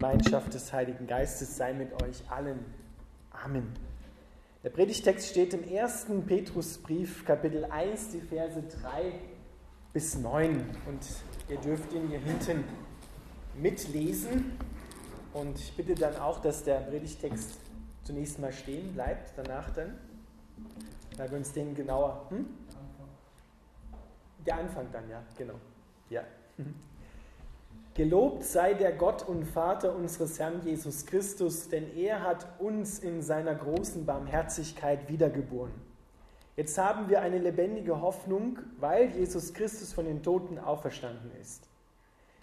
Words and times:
Gemeinschaft 0.00 0.54
des 0.54 0.72
Heiligen 0.72 1.08
Geistes 1.08 1.56
sei 1.56 1.72
mit 1.72 1.92
euch 2.04 2.22
allen. 2.30 2.64
Amen. 3.32 3.74
Der 4.62 4.70
Predigtext 4.70 5.28
steht 5.28 5.54
im 5.54 5.64
1. 5.64 6.06
Petrusbrief, 6.24 7.24
Kapitel 7.24 7.64
1, 7.64 8.10
die 8.10 8.20
Verse 8.20 8.62
3 8.62 9.12
bis 9.92 10.16
9. 10.16 10.64
Und 10.86 11.04
ihr 11.48 11.56
dürft 11.56 11.92
ihn 11.92 12.06
hier 12.06 12.20
hinten 12.20 12.62
mitlesen. 13.56 14.56
Und 15.32 15.58
ich 15.58 15.76
bitte 15.76 15.96
dann 15.96 16.14
auch, 16.18 16.40
dass 16.42 16.62
der 16.62 16.78
Predigtext 16.78 17.58
zunächst 18.04 18.38
mal 18.38 18.52
stehen 18.52 18.92
bleibt, 18.94 19.32
danach 19.36 19.68
dann, 19.70 19.98
weil 21.16 21.28
wir 21.28 21.38
uns 21.38 21.52
den 21.52 21.74
genauer. 21.74 22.24
Hm? 22.28 22.46
Der 24.46 24.58
Anfang 24.58 24.86
dann, 24.92 25.10
ja, 25.10 25.24
genau. 25.36 25.54
Ja. 26.08 26.22
Gelobt 27.98 28.44
sei 28.44 28.74
der 28.74 28.92
Gott 28.92 29.26
und 29.26 29.44
Vater 29.44 29.92
unseres 29.96 30.38
Herrn 30.38 30.62
Jesus 30.64 31.04
Christus, 31.04 31.68
denn 31.68 31.96
er 31.96 32.22
hat 32.22 32.46
uns 32.60 33.00
in 33.00 33.22
seiner 33.22 33.56
großen 33.56 34.06
Barmherzigkeit 34.06 35.08
wiedergeboren. 35.08 35.72
Jetzt 36.54 36.78
haben 36.78 37.08
wir 37.08 37.22
eine 37.22 37.38
lebendige 37.38 38.00
Hoffnung, 38.00 38.60
weil 38.78 39.10
Jesus 39.16 39.52
Christus 39.52 39.92
von 39.92 40.04
den 40.04 40.22
Toten 40.22 40.60
auferstanden 40.60 41.32
ist. 41.42 41.68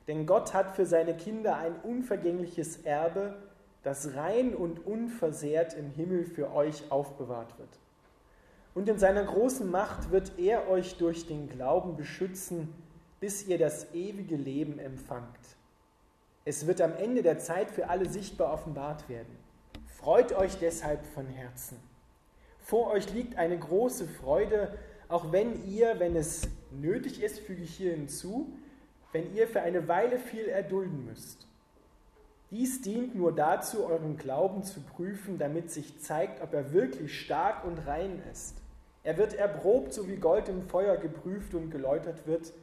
Denn 0.09 0.25
Gott 0.25 0.53
hat 0.53 0.75
für 0.75 0.85
seine 0.85 1.15
Kinder 1.15 1.55
ein 1.55 1.75
unvergängliches 1.83 2.81
Erbe, 2.83 3.37
das 3.81 4.13
rein 4.13 4.55
und 4.55 4.85
unversehrt 4.85 5.73
im 5.75 5.89
Himmel 5.89 6.25
für 6.25 6.53
euch 6.53 6.91
aufbewahrt 6.91 7.57
wird. 7.57 7.79
Und 8.73 8.89
in 8.89 8.99
seiner 8.99 9.23
großen 9.23 9.71
Macht 9.71 10.11
wird 10.11 10.33
er 10.37 10.67
euch 10.67 10.97
durch 10.97 11.27
den 11.27 11.47
Glauben 11.47 11.95
beschützen, 11.95 12.73
bis 13.19 13.47
ihr 13.47 13.57
das 13.57 13.93
ewige 13.93 14.35
Leben 14.35 14.79
empfangt. 14.79 15.39
Es 16.43 16.67
wird 16.67 16.81
am 16.81 16.95
Ende 16.95 17.23
der 17.23 17.39
Zeit 17.39 17.71
für 17.71 17.89
alle 17.89 18.07
sichtbar 18.07 18.53
offenbart 18.53 19.09
werden. 19.09 19.35
Freut 19.87 20.33
euch 20.33 20.57
deshalb 20.59 21.05
von 21.07 21.25
Herzen. 21.27 21.77
Vor 22.59 22.91
euch 22.91 23.11
liegt 23.13 23.37
eine 23.37 23.57
große 23.57 24.07
Freude, 24.07 24.77
auch 25.07 25.31
wenn 25.31 25.65
ihr, 25.65 25.99
wenn 25.99 26.15
es 26.15 26.47
nötig 26.71 27.21
ist, 27.21 27.39
füge 27.39 27.63
ich 27.63 27.75
hier 27.75 27.91
hinzu, 27.91 28.51
wenn 29.11 29.33
ihr 29.35 29.47
für 29.47 29.61
eine 29.61 29.87
Weile 29.87 30.19
viel 30.19 30.45
erdulden 30.45 31.05
müsst. 31.05 31.47
Dies 32.51 32.81
dient 32.81 33.15
nur 33.15 33.33
dazu, 33.35 33.85
euren 33.85 34.17
Glauben 34.17 34.63
zu 34.63 34.81
prüfen, 34.81 35.37
damit 35.37 35.71
sich 35.71 35.99
zeigt, 35.99 36.41
ob 36.41 36.53
er 36.53 36.73
wirklich 36.73 37.19
stark 37.19 37.65
und 37.65 37.79
rein 37.87 38.21
ist. 38.31 38.55
Er 39.03 39.17
wird 39.17 39.33
erprobt, 39.33 39.93
so 39.93 40.07
wie 40.07 40.17
Gold 40.17 40.49
im 40.49 40.67
Feuer 40.67 40.97
geprüft 40.97 41.53
und 41.53 41.69
geläutert 41.69 42.25
wird, 42.27 42.53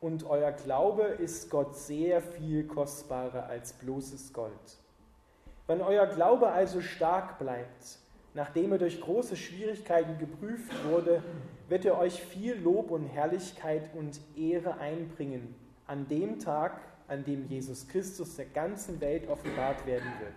und 0.00 0.24
euer 0.24 0.52
Glaube 0.52 1.02
ist 1.02 1.50
Gott 1.50 1.76
sehr 1.76 2.22
viel 2.22 2.64
kostbarer 2.64 3.46
als 3.46 3.74
bloßes 3.74 4.32
Gold. 4.32 4.52
Wenn 5.66 5.82
euer 5.82 6.06
Glaube 6.06 6.48
also 6.48 6.80
stark 6.80 7.38
bleibt, 7.38 7.98
nachdem 8.34 8.72
er 8.72 8.78
durch 8.78 9.00
große 9.00 9.36
Schwierigkeiten 9.36 10.18
geprüft 10.18 10.72
wurde, 10.88 11.22
wird 11.68 11.84
er 11.84 11.98
euch 11.98 12.20
viel 12.22 12.54
Lob 12.54 12.90
und 12.90 13.06
Herrlichkeit 13.06 13.90
und 13.94 14.20
Ehre 14.36 14.78
einbringen 14.78 15.54
an 15.86 16.08
dem 16.08 16.38
Tag, 16.38 16.80
an 17.06 17.24
dem 17.24 17.46
Jesus 17.46 17.86
Christus 17.88 18.36
der 18.36 18.46
ganzen 18.46 19.00
Welt 19.00 19.28
offenbart 19.28 19.86
werden 19.86 20.10
wird. 20.20 20.34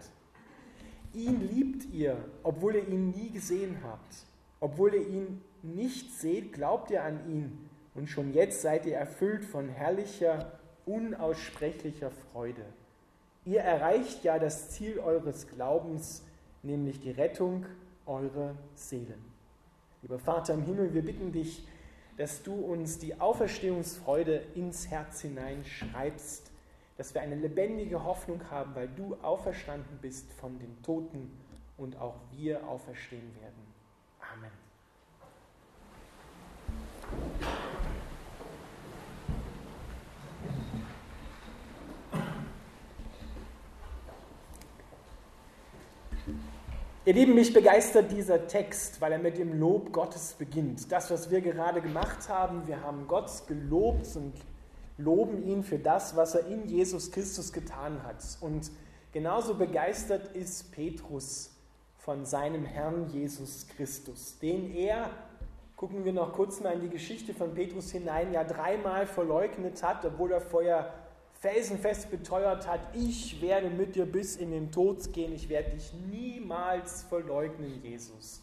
Ihn 1.14 1.48
liebt 1.48 1.86
ihr, 1.94 2.18
obwohl 2.42 2.76
ihr 2.76 2.88
ihn 2.88 3.12
nie 3.12 3.30
gesehen 3.30 3.78
habt. 3.84 4.26
Obwohl 4.60 4.96
ihr 4.96 5.08
ihn 5.08 5.42
nicht 5.62 6.12
seht, 6.12 6.54
glaubt 6.54 6.90
ihr 6.90 7.04
an 7.04 7.20
ihn 7.30 7.70
und 7.96 8.08
schon 8.08 8.34
jetzt 8.34 8.62
seid 8.62 8.86
ihr 8.86 8.98
erfüllt 8.98 9.46
von 9.46 9.70
herrlicher, 9.70 10.60
unaussprechlicher 10.86 12.12
Freude. 12.12 12.66
Ihr 13.46 13.62
erreicht 13.62 14.24
ja 14.24 14.40
das 14.40 14.72
Ziel 14.72 15.00
eures 15.00 15.48
Glaubens, 15.48 16.24
nämlich 16.62 17.00
die 17.00 17.12
Rettung 17.12 17.66
eurer 18.06 18.56
Seelen. 18.76 19.24
Lieber 20.02 20.20
Vater 20.20 20.54
im 20.54 20.64
Himmel, 20.64 20.94
wir 20.94 21.04
bitten 21.04 21.32
dich, 21.32 21.68
dass 22.18 22.44
du 22.44 22.54
uns 22.54 23.00
die 23.00 23.20
Auferstehungsfreude 23.20 24.44
ins 24.56 24.90
Herz 24.90 25.22
hineinschreibst, 25.22 26.52
dass 26.98 27.14
wir 27.14 27.22
eine 27.22 27.36
lebendige 27.36 28.04
Hoffnung 28.04 28.42
haben, 28.50 28.76
weil 28.76 28.88
du 28.88 29.16
auferstanden 29.22 29.98
bist 30.02 30.32
von 30.34 30.60
den 30.60 30.82
Toten 30.84 31.32
und 31.78 31.98
auch 32.00 32.16
wir 32.32 32.68
auferstehen 32.68 33.34
werden. 33.42 33.74
Amen. 34.20 34.52
Ihr 47.06 47.16
Lieben, 47.16 47.36
mich 47.36 47.52
begeistert 47.52 48.14
dieser 48.14 48.48
Text, 48.48 49.02
weil 49.02 49.12
er 49.12 49.20
mit 49.20 49.38
dem 49.38 49.60
Lob 49.60 49.92
Gottes 49.92 50.36
beginnt. 50.40 50.90
Das, 50.90 51.12
was 51.12 51.30
wir 51.30 51.42
gerade 51.42 51.82
gemacht 51.82 52.30
haben, 52.30 52.66
wir 52.66 52.80
haben 52.80 53.10
Gott 53.10 53.30
gelobt 53.46 54.08
und 54.16 54.32
loben 54.98 55.44
ihn 55.44 55.64
für 55.64 55.78
das, 55.78 56.16
was 56.16 56.36
er 56.36 56.48
in 56.48 56.66
Jesus 56.66 57.12
Christus 57.12 57.52
getan 57.52 58.02
hat. 58.04 58.24
Und 58.40 58.72
genauso 59.12 59.56
begeistert 59.56 60.34
ist 60.34 60.72
Petrus 60.72 61.54
von 61.98 62.26
seinem 62.26 62.64
Herrn 62.64 63.10
Jesus 63.10 63.68
Christus, 63.68 64.40
den 64.40 64.74
er, 64.74 65.10
gucken 65.76 66.06
wir 66.06 66.14
noch 66.14 66.32
kurz 66.32 66.62
mal 66.62 66.72
in 66.72 66.80
die 66.80 66.90
Geschichte 66.90 67.34
von 67.34 67.54
Petrus 67.54 67.92
hinein, 67.92 68.32
ja 68.32 68.46
dreimal 68.46 69.08
verleugnet 69.08 69.84
hat, 69.84 70.06
obwohl 70.06 70.32
er 70.32 70.40
vorher 70.40 70.94
felsenfest 71.44 72.10
beteuert 72.10 72.70
hat, 72.70 72.80
ich 72.94 73.42
werde 73.42 73.70
mit 73.70 73.96
dir 73.96 74.06
bis 74.06 74.38
in 74.38 74.52
den 74.52 74.72
Tod 74.72 75.12
gehen, 75.12 75.34
ich 75.34 75.50
werde 75.50 75.72
dich 75.72 75.92
niemals 76.10 77.04
verleugnen, 77.04 77.84
Jesus. 77.84 78.42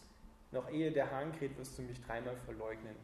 Noch 0.51 0.69
ehe 0.69 0.91
der 0.91 1.09
Hahn 1.09 1.31
kräht, 1.31 1.57
wirst 1.57 1.79
du 1.79 1.81
mich 1.81 1.99
dreimal 1.99 2.35
verleugnen. 2.45 2.95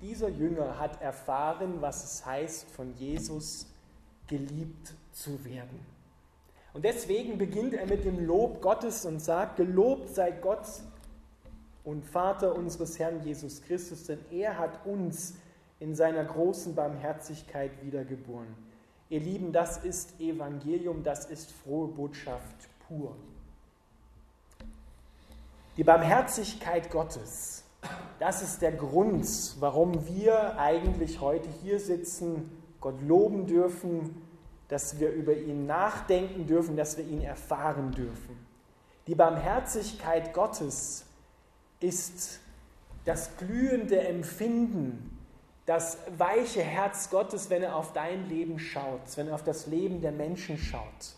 Dieser 0.00 0.30
Jünger 0.30 0.78
hat 0.78 1.02
erfahren, 1.02 1.82
was 1.82 2.04
es 2.04 2.24
heißt, 2.24 2.70
von 2.70 2.94
Jesus 2.94 3.66
geliebt 4.28 4.94
zu 5.12 5.44
werden. 5.44 5.78
Und 6.72 6.86
deswegen 6.86 7.36
beginnt 7.36 7.74
er 7.74 7.84
mit 7.84 8.06
dem 8.06 8.24
Lob 8.24 8.62
Gottes 8.62 9.04
und 9.04 9.20
sagt, 9.20 9.56
gelobt 9.56 10.08
sei 10.08 10.30
Gott 10.30 10.66
und 11.84 12.06
Vater 12.06 12.54
unseres 12.54 12.98
Herrn 12.98 13.22
Jesus 13.24 13.60
Christus, 13.60 14.06
denn 14.06 14.20
er 14.30 14.56
hat 14.56 14.86
uns 14.86 15.34
in 15.80 15.94
seiner 15.94 16.24
großen 16.24 16.74
Barmherzigkeit 16.74 17.70
wiedergeboren. 17.82 18.54
Ihr 19.08 19.20
Lieben, 19.20 19.52
das 19.52 19.78
ist 19.78 20.18
Evangelium, 20.18 21.02
das 21.02 21.26
ist 21.26 21.52
frohe 21.52 21.88
Botschaft 21.88 22.68
pur. 22.86 23.16
Die 25.76 25.84
Barmherzigkeit 25.84 26.90
Gottes, 26.90 27.64
das 28.18 28.42
ist 28.42 28.62
der 28.62 28.72
Grund, 28.72 29.26
warum 29.60 30.06
wir 30.06 30.58
eigentlich 30.58 31.20
heute 31.20 31.48
hier 31.62 31.80
sitzen, 31.80 32.50
Gott 32.80 33.00
loben 33.02 33.46
dürfen, 33.46 34.22
dass 34.68 34.98
wir 34.98 35.10
über 35.10 35.36
ihn 35.36 35.66
nachdenken 35.66 36.46
dürfen, 36.46 36.76
dass 36.76 36.96
wir 36.96 37.04
ihn 37.04 37.20
erfahren 37.20 37.92
dürfen. 37.92 38.38
Die 39.06 39.14
Barmherzigkeit 39.14 40.32
Gottes 40.32 41.04
ist 41.80 42.40
das 43.04 43.36
glühende 43.36 44.00
Empfinden 44.00 45.13
das 45.66 45.98
weiche 46.18 46.62
Herz 46.62 47.10
Gottes, 47.10 47.48
wenn 47.48 47.62
er 47.62 47.76
auf 47.76 47.92
dein 47.92 48.28
Leben 48.28 48.58
schaut, 48.58 49.16
wenn 49.16 49.28
er 49.28 49.34
auf 49.34 49.44
das 49.44 49.66
Leben 49.66 50.00
der 50.00 50.12
Menschen 50.12 50.58
schaut. 50.58 51.16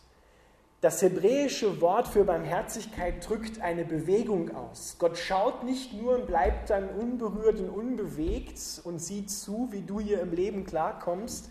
Das 0.81 1.03
hebräische 1.03 1.81
Wort 1.81 2.07
für 2.07 2.25
Barmherzigkeit 2.25 3.27
drückt 3.29 3.61
eine 3.61 3.85
Bewegung 3.85 4.55
aus. 4.55 4.97
Gott 4.99 5.19
schaut 5.19 5.65
nicht 5.65 5.95
nur 5.95 6.15
und 6.15 6.27
bleibt 6.27 6.71
dann 6.71 6.89
unberührt 6.91 7.59
und 7.59 7.71
unbewegt 7.71 8.61
und 8.85 9.01
sieht 9.01 9.31
zu, 9.31 9.69
wie 9.73 9.83
du 9.83 9.99
hier 9.99 10.21
im 10.21 10.33
Leben 10.33 10.65
klarkommst, 10.65 11.51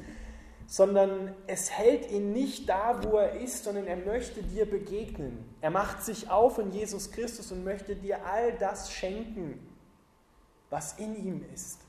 sondern 0.68 1.34
es 1.48 1.72
hält 1.72 2.10
ihn 2.12 2.32
nicht 2.32 2.70
da, 2.70 3.04
wo 3.04 3.18
er 3.18 3.40
ist, 3.42 3.64
sondern 3.64 3.88
er 3.88 3.98
möchte 3.98 4.42
dir 4.42 4.70
begegnen. 4.70 5.44
Er 5.60 5.72
macht 5.72 6.04
sich 6.04 6.30
auf 6.30 6.58
in 6.60 6.72
Jesus 6.72 7.12
Christus 7.12 7.52
und 7.52 7.64
möchte 7.64 7.96
dir 7.96 8.26
all 8.26 8.54
das 8.54 8.92
schenken, 8.92 9.60
was 10.70 10.98
in 10.98 11.16
ihm 11.16 11.46
ist. 11.54 11.85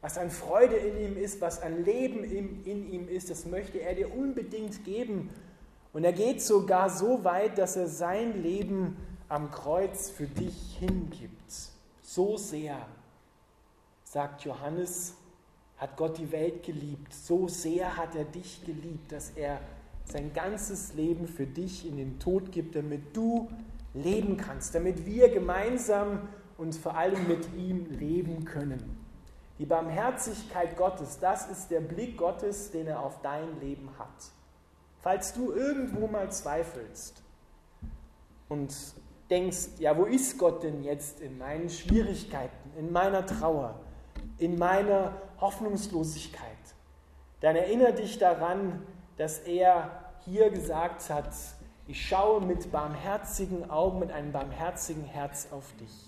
Was 0.00 0.16
an 0.16 0.30
Freude 0.30 0.76
in 0.76 0.98
ihm 0.98 1.16
ist, 1.16 1.40
was 1.40 1.60
an 1.60 1.84
Leben 1.84 2.22
in, 2.22 2.64
ihm 2.92 3.08
ist, 3.08 3.30
das 3.30 3.46
möchte 3.46 3.78
er 3.78 3.94
dir 3.94 4.14
unbedingt 4.14 4.84
geben. 4.84 5.30
Und 5.92 6.04
er 6.04 6.12
geht 6.12 6.40
sogar 6.40 6.88
so 6.90 7.24
weit, 7.24 7.58
dass 7.58 7.76
er 7.76 7.88
sein 7.88 8.42
Leben 8.42 8.96
am 9.28 9.50
Kreuz 9.50 10.10
für 10.10 10.26
dich 10.26 10.76
hingibt. 10.78 11.52
So 12.02 12.36
sehr, 12.36 12.78
sagt 14.04 14.44
Johannes, 14.44 15.14
hat 15.78 15.96
Gott 15.96 16.18
die 16.18 16.30
Welt 16.30 16.62
geliebt. 16.62 17.12
So 17.12 17.48
sehr 17.48 17.96
hat 17.96 18.14
er 18.14 18.24
dich 18.24 18.64
geliebt, 18.64 19.12
dass 19.12 19.30
er 19.30 19.60
sein 20.04 20.32
ganzes 20.32 20.94
Leben 20.94 21.26
für 21.26 21.46
dich 21.46 21.86
in 21.86 21.96
den 21.96 22.18
Tod 22.18 22.52
gibt, 22.52 22.76
damit 22.76 23.16
du 23.16 23.48
leben 23.94 24.36
kannst, 24.36 24.74
damit 24.74 25.06
wir 25.06 25.28
gemeinsam 25.28 26.28
und 26.56 26.74
vor 26.74 26.96
allem 26.96 27.28
mit 27.28 27.54
ihm 27.56 27.86
leben 27.98 28.44
können. 28.44 28.97
Die 29.58 29.66
Barmherzigkeit 29.66 30.76
Gottes, 30.76 31.18
das 31.18 31.48
ist 31.48 31.70
der 31.70 31.80
Blick 31.80 32.16
Gottes, 32.16 32.70
den 32.70 32.86
er 32.86 33.00
auf 33.00 33.20
dein 33.22 33.60
Leben 33.60 33.90
hat. 33.98 34.32
falls 35.00 35.32
du 35.32 35.52
irgendwo 35.52 36.06
mal 36.06 36.30
zweifelst 36.30 37.22
und 38.48 38.74
denkst, 39.30 39.68
ja, 39.78 39.96
wo 39.96 40.04
ist 40.04 40.38
Gott 40.38 40.62
denn 40.62 40.82
jetzt 40.82 41.20
in 41.20 41.38
meinen 41.38 41.68
Schwierigkeiten, 41.68 42.72
in 42.76 42.92
meiner 42.92 43.24
Trauer, 43.24 43.78
in 44.38 44.58
meiner 44.58 45.14
Hoffnungslosigkeit, 45.40 46.42
dann 47.40 47.56
erinnere 47.56 47.94
dich 47.94 48.18
daran, 48.18 48.82
dass 49.16 49.38
er 49.38 50.12
hier 50.24 50.50
gesagt 50.50 51.08
hat, 51.10 51.30
ich 51.86 52.06
schaue 52.06 52.40
mit 52.40 52.70
barmherzigen 52.70 53.70
Augen, 53.70 54.00
mit 54.00 54.12
einem 54.12 54.32
barmherzigen 54.32 55.04
Herz 55.04 55.48
auf 55.52 55.72
dich. 55.80 56.07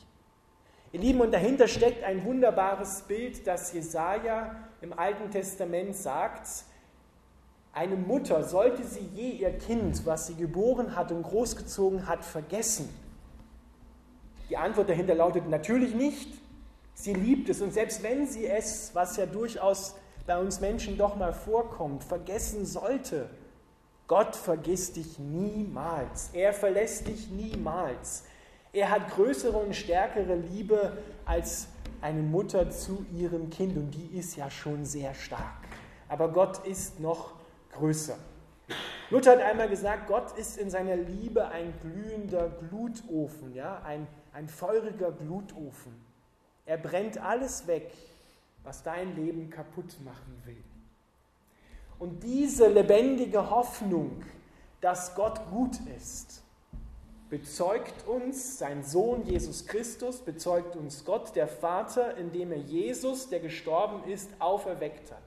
Ihr 0.92 1.00
Lieben, 1.00 1.20
und 1.20 1.30
dahinter 1.32 1.68
steckt 1.68 2.02
ein 2.02 2.24
wunderbares 2.24 3.02
Bild, 3.02 3.46
das 3.46 3.72
Jesaja 3.72 4.56
im 4.80 4.92
Alten 4.92 5.30
Testament 5.30 5.94
sagt. 5.94 6.48
Eine 7.72 7.94
Mutter, 7.94 8.42
sollte 8.42 8.82
sie 8.82 9.08
je 9.14 9.30
ihr 9.30 9.56
Kind, 9.56 10.04
was 10.04 10.26
sie 10.26 10.34
geboren 10.34 10.96
hat 10.96 11.12
und 11.12 11.22
großgezogen 11.22 12.08
hat, 12.08 12.24
vergessen? 12.24 12.88
Die 14.48 14.56
Antwort 14.56 14.88
dahinter 14.88 15.14
lautet 15.14 15.48
natürlich 15.48 15.94
nicht. 15.94 16.34
Sie 16.94 17.14
liebt 17.14 17.48
es 17.48 17.62
und 17.62 17.72
selbst 17.72 18.02
wenn 18.02 18.26
sie 18.26 18.46
es, 18.46 18.90
was 18.92 19.16
ja 19.16 19.26
durchaus 19.26 19.94
bei 20.26 20.36
uns 20.38 20.60
Menschen 20.60 20.98
doch 20.98 21.14
mal 21.14 21.32
vorkommt, 21.32 22.02
vergessen 22.02 22.66
sollte, 22.66 23.30
Gott 24.08 24.34
vergisst 24.34 24.96
dich 24.96 25.20
niemals. 25.20 26.30
Er 26.32 26.52
verlässt 26.52 27.06
dich 27.06 27.30
niemals. 27.30 28.24
Er 28.72 28.90
hat 28.90 29.10
größere 29.10 29.56
und 29.56 29.74
stärkere 29.74 30.36
Liebe 30.36 30.96
als 31.24 31.68
eine 32.00 32.22
Mutter 32.22 32.70
zu 32.70 33.04
ihrem 33.12 33.50
Kind 33.50 33.76
und 33.76 33.90
die 33.90 34.16
ist 34.16 34.36
ja 34.36 34.50
schon 34.50 34.84
sehr 34.84 35.12
stark. 35.14 35.68
Aber 36.08 36.28
Gott 36.28 36.66
ist 36.66 37.00
noch 37.00 37.34
größer. 37.72 38.16
Luther 39.10 39.32
hat 39.32 39.40
einmal 39.40 39.68
gesagt, 39.68 40.06
Gott 40.06 40.38
ist 40.38 40.56
in 40.56 40.70
seiner 40.70 40.96
Liebe 40.96 41.48
ein 41.48 41.74
glühender 41.82 42.48
Glutofen, 42.48 43.54
ja, 43.54 43.82
ein, 43.84 44.06
ein 44.32 44.48
feuriger 44.48 45.10
Glutofen. 45.10 45.92
Er 46.64 46.78
brennt 46.78 47.18
alles 47.18 47.66
weg, 47.66 47.90
was 48.62 48.84
dein 48.84 49.16
Leben 49.16 49.50
kaputt 49.50 49.96
machen 50.04 50.40
will. 50.44 50.62
Und 51.98 52.22
diese 52.22 52.68
lebendige 52.68 53.50
Hoffnung, 53.50 54.22
dass 54.80 55.14
Gott 55.16 55.40
gut 55.50 55.76
ist, 55.96 56.39
bezeugt 57.30 58.06
uns 58.08 58.58
sein 58.58 58.82
Sohn 58.82 59.24
Jesus 59.24 59.66
Christus, 59.66 60.18
bezeugt 60.18 60.74
uns 60.74 61.04
Gott, 61.04 61.34
der 61.36 61.46
Vater, 61.46 62.16
indem 62.16 62.50
er 62.52 62.58
Jesus, 62.58 63.28
der 63.28 63.38
gestorben 63.38 64.10
ist, 64.10 64.28
auferweckt 64.40 65.12
hat. 65.12 65.22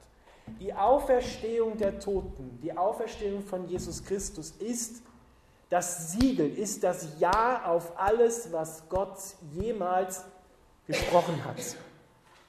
Die 0.60 0.74
Auferstehung 0.74 1.78
der 1.78 1.98
Toten, 1.98 2.60
die 2.62 2.76
Auferstehung 2.76 3.42
von 3.42 3.66
Jesus 3.66 4.04
Christus 4.04 4.50
ist 4.50 5.02
das 5.70 6.12
Siegel, 6.12 6.56
ist 6.56 6.84
das 6.84 7.18
Ja 7.18 7.64
auf 7.64 7.98
alles, 7.98 8.52
was 8.52 8.86
Gott 8.90 9.18
jemals 9.52 10.24
gesprochen 10.86 11.42
hat. 11.44 11.56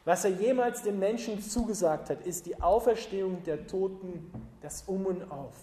Was 0.04 0.26
er 0.26 0.32
jemals 0.32 0.84
den 0.84 1.00
Menschen 1.00 1.42
zugesagt 1.42 2.10
hat, 2.10 2.22
ist 2.28 2.46
die 2.46 2.62
Auferstehung 2.62 3.42
der 3.44 3.66
Toten, 3.66 4.32
das 4.62 4.84
Um 4.86 5.06
und 5.06 5.32
Auf. 5.32 5.56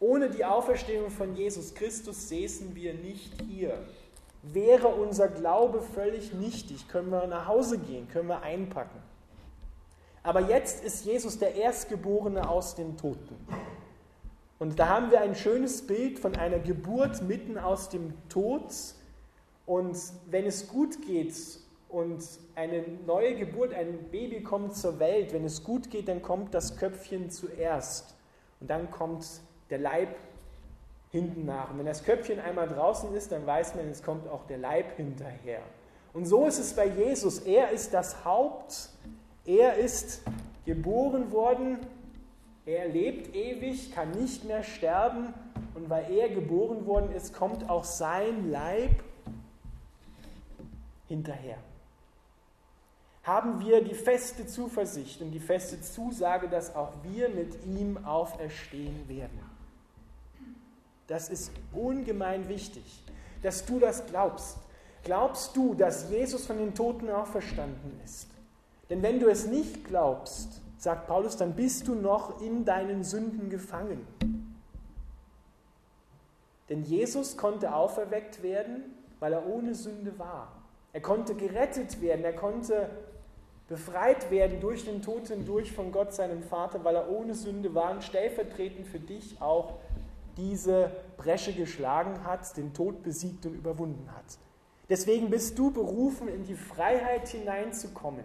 Ohne 0.00 0.30
die 0.30 0.46
Auferstehung 0.46 1.10
von 1.10 1.36
Jesus 1.36 1.74
Christus 1.74 2.30
säßen 2.30 2.74
wir 2.74 2.94
nicht 2.94 3.32
hier. 3.42 3.78
Wäre 4.42 4.88
unser 4.88 5.28
Glaube 5.28 5.82
völlig 5.82 6.32
nichtig, 6.32 6.88
können 6.88 7.10
wir 7.10 7.26
nach 7.26 7.46
Hause 7.46 7.78
gehen, 7.78 8.08
können 8.08 8.28
wir 8.28 8.40
einpacken. 8.40 8.98
Aber 10.22 10.40
jetzt 10.40 10.82
ist 10.82 11.04
Jesus 11.04 11.38
der 11.38 11.54
Erstgeborene 11.54 12.48
aus 12.48 12.74
den 12.74 12.96
Toten. 12.96 13.36
Und 14.58 14.78
da 14.78 14.88
haben 14.88 15.10
wir 15.10 15.20
ein 15.20 15.34
schönes 15.34 15.86
Bild 15.86 16.18
von 16.18 16.34
einer 16.36 16.58
Geburt 16.58 17.22
mitten 17.22 17.58
aus 17.58 17.90
dem 17.90 18.14
Tod. 18.30 18.72
Und 19.66 19.98
wenn 20.30 20.46
es 20.46 20.68
gut 20.68 21.00
geht 21.06 21.34
und 21.90 22.22
eine 22.54 22.84
neue 23.06 23.34
Geburt, 23.36 23.74
ein 23.74 24.10
Baby 24.10 24.42
kommt 24.42 24.76
zur 24.76 24.98
Welt. 24.98 25.34
Wenn 25.34 25.44
es 25.44 25.62
gut 25.62 25.90
geht, 25.90 26.08
dann 26.08 26.22
kommt 26.22 26.54
das 26.54 26.76
Köpfchen 26.76 27.30
zuerst 27.30 28.14
und 28.60 28.68
dann 28.68 28.90
kommt 28.90 29.26
der 29.70 29.78
Leib 29.78 30.14
hinten 31.10 31.44
nach. 31.44 31.70
Und 31.70 31.78
wenn 31.78 31.86
das 31.86 32.04
Köpfchen 32.04 32.40
einmal 32.40 32.68
draußen 32.68 33.12
ist, 33.14 33.32
dann 33.32 33.46
weiß 33.46 33.74
man, 33.74 33.88
es 33.88 34.02
kommt 34.02 34.28
auch 34.28 34.46
der 34.46 34.58
Leib 34.58 34.96
hinterher. 34.96 35.62
Und 36.12 36.26
so 36.26 36.46
ist 36.46 36.58
es 36.58 36.74
bei 36.74 36.86
Jesus. 36.86 37.40
Er 37.40 37.70
ist 37.70 37.94
das 37.94 38.24
Haupt, 38.24 38.90
er 39.44 39.76
ist 39.76 40.22
geboren 40.66 41.32
worden, 41.32 41.78
er 42.66 42.88
lebt 42.88 43.34
ewig, 43.34 43.92
kann 43.94 44.10
nicht 44.12 44.44
mehr 44.44 44.62
sterben 44.62 45.32
und 45.74 45.88
weil 45.88 46.10
er 46.12 46.28
geboren 46.28 46.86
worden 46.86 47.12
ist, 47.12 47.32
kommt 47.32 47.68
auch 47.68 47.84
sein 47.84 48.50
Leib 48.50 49.02
hinterher 51.08 51.58
haben 53.22 53.60
wir 53.60 53.82
die 53.84 53.94
feste 53.94 54.46
Zuversicht 54.46 55.20
und 55.20 55.30
die 55.30 55.40
feste 55.40 55.80
Zusage, 55.80 56.48
dass 56.48 56.74
auch 56.74 56.92
wir 57.02 57.28
mit 57.28 57.64
ihm 57.64 58.04
auferstehen 58.04 59.08
werden. 59.08 59.38
Das 61.10 61.28
ist 61.28 61.50
ungemein 61.72 62.48
wichtig, 62.48 62.84
dass 63.42 63.66
du 63.66 63.80
das 63.80 64.06
glaubst. 64.06 64.58
Glaubst 65.02 65.56
du, 65.56 65.74
dass 65.74 66.08
Jesus 66.08 66.46
von 66.46 66.56
den 66.56 66.72
Toten 66.72 67.10
auferstanden 67.10 68.00
ist? 68.04 68.28
Denn 68.88 69.02
wenn 69.02 69.18
du 69.18 69.28
es 69.28 69.44
nicht 69.48 69.84
glaubst, 69.84 70.60
sagt 70.78 71.08
Paulus, 71.08 71.36
dann 71.36 71.56
bist 71.56 71.88
du 71.88 71.96
noch 71.96 72.40
in 72.40 72.64
deinen 72.64 73.02
Sünden 73.02 73.50
gefangen. 73.50 74.06
Denn 76.68 76.84
Jesus 76.84 77.36
konnte 77.36 77.74
auferweckt 77.74 78.44
werden, 78.44 78.84
weil 79.18 79.32
er 79.32 79.48
ohne 79.48 79.74
Sünde 79.74 80.16
war. 80.16 80.52
Er 80.92 81.00
konnte 81.00 81.34
gerettet 81.34 82.00
werden, 82.00 82.24
er 82.24 82.34
konnte 82.34 82.88
befreit 83.66 84.30
werden 84.30 84.60
durch 84.60 84.84
den 84.84 85.02
Tod 85.02 85.26
hindurch 85.26 85.72
von 85.72 85.90
Gott, 85.90 86.14
seinem 86.14 86.44
Vater, 86.44 86.84
weil 86.84 86.94
er 86.94 87.10
ohne 87.10 87.34
Sünde 87.34 87.74
war 87.74 87.90
und 87.90 88.04
stellvertretend 88.04 88.86
für 88.86 89.00
dich 89.00 89.42
auch 89.42 89.80
diese 90.36 90.90
Bresche 91.16 91.52
geschlagen 91.52 92.24
hat, 92.24 92.56
den 92.56 92.72
Tod 92.72 93.02
besiegt 93.02 93.46
und 93.46 93.54
überwunden 93.54 94.08
hat. 94.14 94.38
Deswegen 94.88 95.30
bist 95.30 95.58
du 95.58 95.70
berufen, 95.70 96.28
in 96.28 96.44
die 96.44 96.56
Freiheit 96.56 97.28
hineinzukommen. 97.28 98.24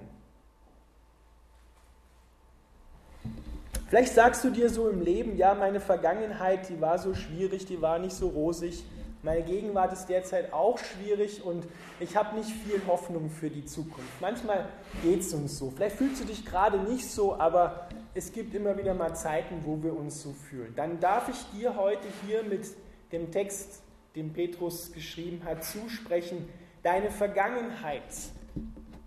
Vielleicht 3.88 4.14
sagst 4.14 4.44
du 4.44 4.50
dir 4.50 4.70
so 4.70 4.90
im 4.90 5.02
Leben, 5.02 5.38
ja, 5.38 5.54
meine 5.54 5.80
Vergangenheit, 5.80 6.70
die 6.70 6.82
war 6.82 6.98
so 6.98 7.14
schwierig, 7.14 7.66
die 7.66 7.82
war 7.82 8.00
nicht 8.00 8.16
so 8.16 8.30
rosig. 8.30 8.84
Meine 9.22 9.44
Gegenwart 9.44 9.94
ist 9.94 10.08
derzeit 10.08 10.54
auch 10.54 10.78
schwierig 10.80 11.44
und 11.44 11.66
ich 12.00 12.16
habe 12.16 12.36
nicht 12.36 12.50
viel 12.50 12.82
Hoffnung 12.88 13.30
für 13.30 13.50
die 13.50 13.66
Zukunft. 13.66 14.22
Manchmal 14.22 14.68
geht 15.04 15.22
es 15.22 15.34
uns 15.34 15.58
so. 15.58 15.72
Vielleicht 15.72 15.98
fühlst 15.98 16.22
du 16.22 16.26
dich 16.26 16.46
gerade 16.46 16.80
nicht 16.80 17.10
so, 17.10 17.36
aber 17.36 17.88
es 18.16 18.32
gibt 18.32 18.56
immer 18.56 18.78
wieder 18.78 18.94
mal 18.94 19.14
Zeiten, 19.14 19.62
wo 19.66 19.84
wir 19.84 19.94
uns 19.94 20.22
so 20.22 20.32
fühlen. 20.32 20.74
Dann 20.76 21.02
darf 21.02 21.28
ich 21.28 21.60
dir 21.60 21.76
heute 21.76 22.08
hier 22.26 22.44
mit 22.44 22.66
dem 23.12 23.30
Text, 23.30 23.82
den 24.16 24.32
Petrus 24.32 24.94
geschrieben 24.94 25.44
hat, 25.44 25.66
zusprechen, 25.66 26.48
deine 26.82 27.12
Vergangenheit 27.12 28.04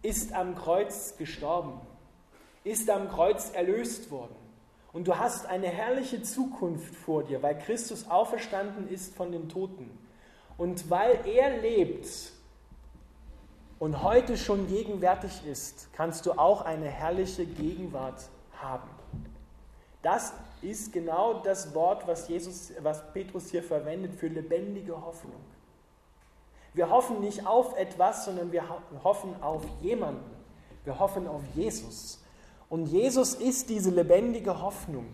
ist 0.03 0.35
am 0.35 0.55
Kreuz 0.55 1.17
gestorben, 1.17 1.81
ist 2.65 2.91
am 2.91 3.09
Kreuz 3.09 3.51
erlöst 3.51 4.11
worden. 4.11 4.37
Und 4.93 5.09
du 5.09 5.19
hast 5.19 5.47
eine 5.47 5.69
herrliche 5.69 6.23
Zukunft 6.23 6.95
vor 6.95 7.25
dir, 7.25 7.43
weil 7.43 7.57
Christus 7.57 8.11
auferstanden 8.11 8.89
ist 8.89 9.15
von 9.17 9.33
den 9.33 9.49
Toten. 9.49 9.91
Und 10.59 10.91
weil 10.91 11.19
er 11.25 11.57
lebt 11.63 12.09
und 13.79 14.03
heute 14.03 14.37
schon 14.37 14.67
gegenwärtig 14.67 15.47
ist, 15.47 15.89
kannst 15.95 16.27
du 16.27 16.33
auch 16.33 16.61
eine 16.63 16.91
herrliche 16.91 17.47
Gegenwart 17.47 18.29
haben. 18.61 18.98
Das 20.03 20.33
ist 20.63 20.93
genau 20.93 21.41
das 21.41 21.75
Wort, 21.75 22.07
was, 22.07 22.29
Jesus, 22.29 22.73
was 22.81 23.13
Petrus 23.13 23.51
hier 23.51 23.63
verwendet 23.63 24.15
für 24.15 24.29
lebendige 24.29 25.01
Hoffnung. 25.05 25.41
Wir 26.75 26.91
hoffen 26.91 27.21
nicht 27.21 27.47
auf 27.47 27.77
etwas, 27.77 28.25
sondern 28.25 28.53
wir 28.53 28.63
hoffen 29.03 29.43
auf 29.43 29.65
jemanden. 29.81 30.31
Wir 30.85 30.99
hoffen 30.99 31.27
auf 31.27 31.43
Jesus. 31.55 32.23
Und 32.69 32.87
Jesus 32.87 33.35
ist 33.35 33.69
diese 33.69 33.91
lebendige 33.91 34.61
Hoffnung, 34.61 35.07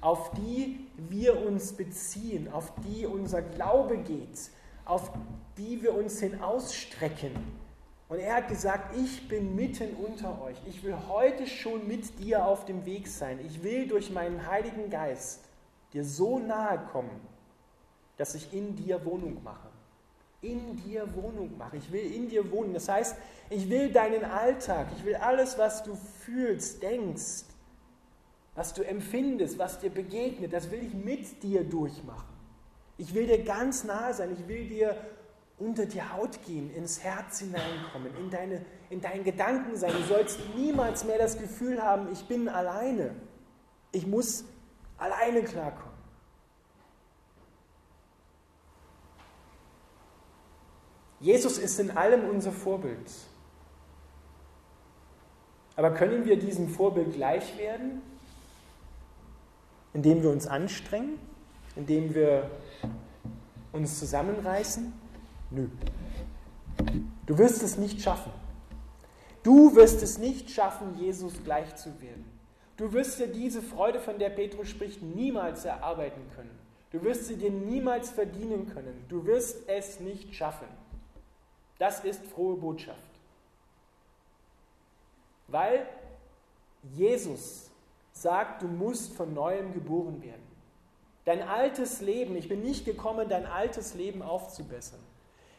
auf 0.00 0.30
die 0.32 0.88
wir 0.96 1.46
uns 1.46 1.72
beziehen, 1.72 2.52
auf 2.52 2.72
die 2.84 3.06
unser 3.06 3.42
Glaube 3.42 3.98
geht, 3.98 4.50
auf 4.84 5.12
die 5.56 5.82
wir 5.82 5.94
uns 5.94 6.20
hin 6.20 6.42
ausstrecken. 6.42 7.32
Und 8.08 8.18
er 8.18 8.36
hat 8.36 8.48
gesagt, 8.48 8.96
ich 8.96 9.28
bin 9.28 9.54
mitten 9.56 9.94
unter 9.94 10.40
euch. 10.42 10.56
Ich 10.66 10.82
will 10.82 10.96
heute 11.08 11.46
schon 11.46 11.88
mit 11.88 12.18
dir 12.18 12.46
auf 12.46 12.64
dem 12.64 12.84
Weg 12.84 13.08
sein. 13.08 13.40
Ich 13.46 13.62
will 13.62 13.88
durch 13.88 14.10
meinen 14.10 14.46
Heiligen 14.46 14.90
Geist 14.90 15.40
dir 15.92 16.04
so 16.04 16.38
nahe 16.38 16.78
kommen, 16.92 17.20
dass 18.16 18.34
ich 18.34 18.52
in 18.52 18.76
dir 18.76 19.04
Wohnung 19.04 19.42
mache. 19.42 19.68
In 20.42 20.76
dir 20.76 21.08
Wohnung 21.14 21.56
mache. 21.56 21.78
Ich 21.78 21.90
will 21.90 22.04
in 22.12 22.28
dir 22.28 22.50
wohnen. 22.50 22.74
Das 22.74 22.88
heißt, 22.88 23.16
ich 23.48 23.70
will 23.70 23.90
deinen 23.90 24.24
Alltag, 24.24 24.88
ich 24.96 25.04
will 25.04 25.16
alles, 25.16 25.56
was 25.56 25.82
du 25.82 25.94
fühlst, 25.94 26.82
denkst, 26.82 27.44
was 28.54 28.74
du 28.74 28.82
empfindest, 28.82 29.58
was 29.58 29.78
dir 29.78 29.90
begegnet, 29.90 30.52
das 30.52 30.70
will 30.70 30.82
ich 30.82 30.94
mit 30.94 31.42
dir 31.42 31.64
durchmachen. 31.64 32.34
Ich 32.96 33.14
will 33.14 33.26
dir 33.26 33.42
ganz 33.42 33.84
nahe 33.84 34.14
sein, 34.14 34.32
ich 34.32 34.46
will 34.46 34.68
dir 34.68 34.96
unter 35.58 35.86
die 35.86 36.02
Haut 36.02 36.44
gehen, 36.44 36.74
ins 36.74 37.02
Herz 37.02 37.38
hineinkommen, 37.38 38.14
in, 38.16 38.30
deine, 38.30 38.64
in 38.90 39.00
deinen 39.00 39.24
Gedanken 39.24 39.76
sein. 39.76 39.92
Du 39.92 40.02
sollst 40.02 40.38
niemals 40.56 41.04
mehr 41.04 41.18
das 41.18 41.38
Gefühl 41.38 41.82
haben, 41.82 42.12
ich 42.12 42.26
bin 42.26 42.48
alleine. 42.48 43.14
Ich 43.92 44.06
muss 44.06 44.44
alleine 44.98 45.42
klarkommen. 45.42 45.94
Jesus 51.20 51.56
ist 51.58 51.78
in 51.78 51.96
allem 51.96 52.28
unser 52.28 52.52
Vorbild. 52.52 53.10
Aber 55.76 55.92
können 55.94 56.24
wir 56.24 56.38
diesem 56.38 56.68
Vorbild 56.68 57.14
gleich 57.14 57.56
werden, 57.56 58.02
indem 59.92 60.22
wir 60.22 60.30
uns 60.30 60.46
anstrengen, 60.46 61.18
indem 61.76 62.14
wir 62.14 62.50
uns 63.72 63.98
zusammenreißen? 63.98 64.92
Nö. 65.54 65.68
Du 67.26 67.38
wirst 67.38 67.62
es 67.62 67.78
nicht 67.78 68.02
schaffen. 68.02 68.32
Du 69.42 69.76
wirst 69.76 70.02
es 70.02 70.18
nicht 70.18 70.50
schaffen, 70.50 70.98
Jesus 70.98 71.44
gleich 71.44 71.76
zu 71.76 72.00
werden. 72.00 72.24
Du 72.76 72.92
wirst 72.92 73.20
dir 73.20 73.28
diese 73.28 73.62
Freude, 73.62 74.00
von 74.00 74.18
der 74.18 74.30
Petrus 74.30 74.68
spricht, 74.68 75.02
niemals 75.02 75.64
erarbeiten 75.64 76.22
können. 76.34 76.58
Du 76.90 77.02
wirst 77.02 77.26
sie 77.26 77.36
dir 77.36 77.50
niemals 77.50 78.10
verdienen 78.10 78.68
können. 78.72 79.04
Du 79.08 79.26
wirst 79.26 79.68
es 79.68 80.00
nicht 80.00 80.34
schaffen. 80.34 80.66
Das 81.78 82.04
ist 82.04 82.24
frohe 82.26 82.56
Botschaft. 82.56 82.98
Weil 85.48 85.86
Jesus 86.94 87.70
sagt, 88.12 88.62
du 88.62 88.66
musst 88.66 89.12
von 89.14 89.34
neuem 89.34 89.72
geboren 89.72 90.22
werden. 90.22 90.42
Dein 91.24 91.42
altes 91.42 92.00
Leben, 92.00 92.36
ich 92.36 92.48
bin 92.48 92.62
nicht 92.62 92.84
gekommen, 92.84 93.28
dein 93.28 93.46
altes 93.46 93.94
Leben 93.94 94.22
aufzubessern. 94.22 95.00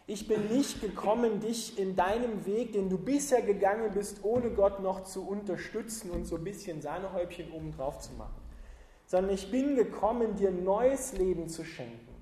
Ich 0.08 0.28
bin 0.28 0.50
nicht 0.50 0.82
gekommen, 0.82 1.40
dich 1.40 1.80
in 1.80 1.96
deinem 1.96 2.46
Weg, 2.46 2.74
den 2.74 2.90
du 2.90 2.98
bisher 2.98 3.42
gegangen 3.42 3.92
bist, 3.92 4.24
ohne 4.24 4.52
Gott 4.52 4.80
noch 4.80 5.04
zu 5.04 5.28
unterstützen 5.28 6.12
und 6.12 6.26
so 6.26 6.36
ein 6.36 6.44
bisschen 6.44 6.82
Sahnehäubchen 6.82 7.52
oben 7.52 7.72
drauf 7.72 8.00
zu 8.00 8.14
machen. 8.14 8.40
Sondern 9.08 9.34
ich 9.34 9.50
bin 9.50 9.76
gekommen, 9.76 10.36
dir 10.36 10.52
neues 10.52 11.14
Leben 11.14 11.50
zu 11.50 11.64
schenken. 11.64 12.16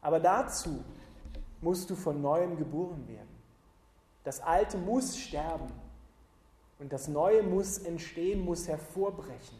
Aber 0.00 0.18
dazu 0.18 0.82
musst 1.60 1.88
du 1.88 1.94
von 1.94 2.20
neuem 2.20 2.56
geboren 2.56 3.06
werden. 3.06 3.36
Das 4.24 4.40
Alte 4.40 4.76
muss 4.76 5.16
sterben 5.16 5.72
und 6.80 6.92
das 6.92 7.06
Neue 7.06 7.44
muss 7.44 7.78
entstehen, 7.78 8.44
muss 8.44 8.66
hervorbrechen. 8.66 9.58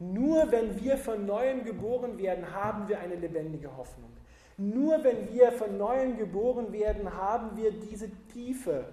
Nur 0.00 0.50
wenn 0.50 0.80
wir 0.80 0.98
von 0.98 1.24
neuem 1.26 1.64
geboren 1.64 2.18
werden, 2.18 2.52
haben 2.52 2.88
wir 2.88 2.98
eine 2.98 3.14
lebendige 3.14 3.76
Hoffnung. 3.76 4.15
Nur 4.58 5.04
wenn 5.04 5.32
wir 5.32 5.52
von 5.52 5.76
neuem 5.76 6.16
geboren 6.16 6.72
werden, 6.72 7.12
haben 7.14 7.56
wir 7.56 7.72
diese 7.72 8.10
tiefe 8.32 8.86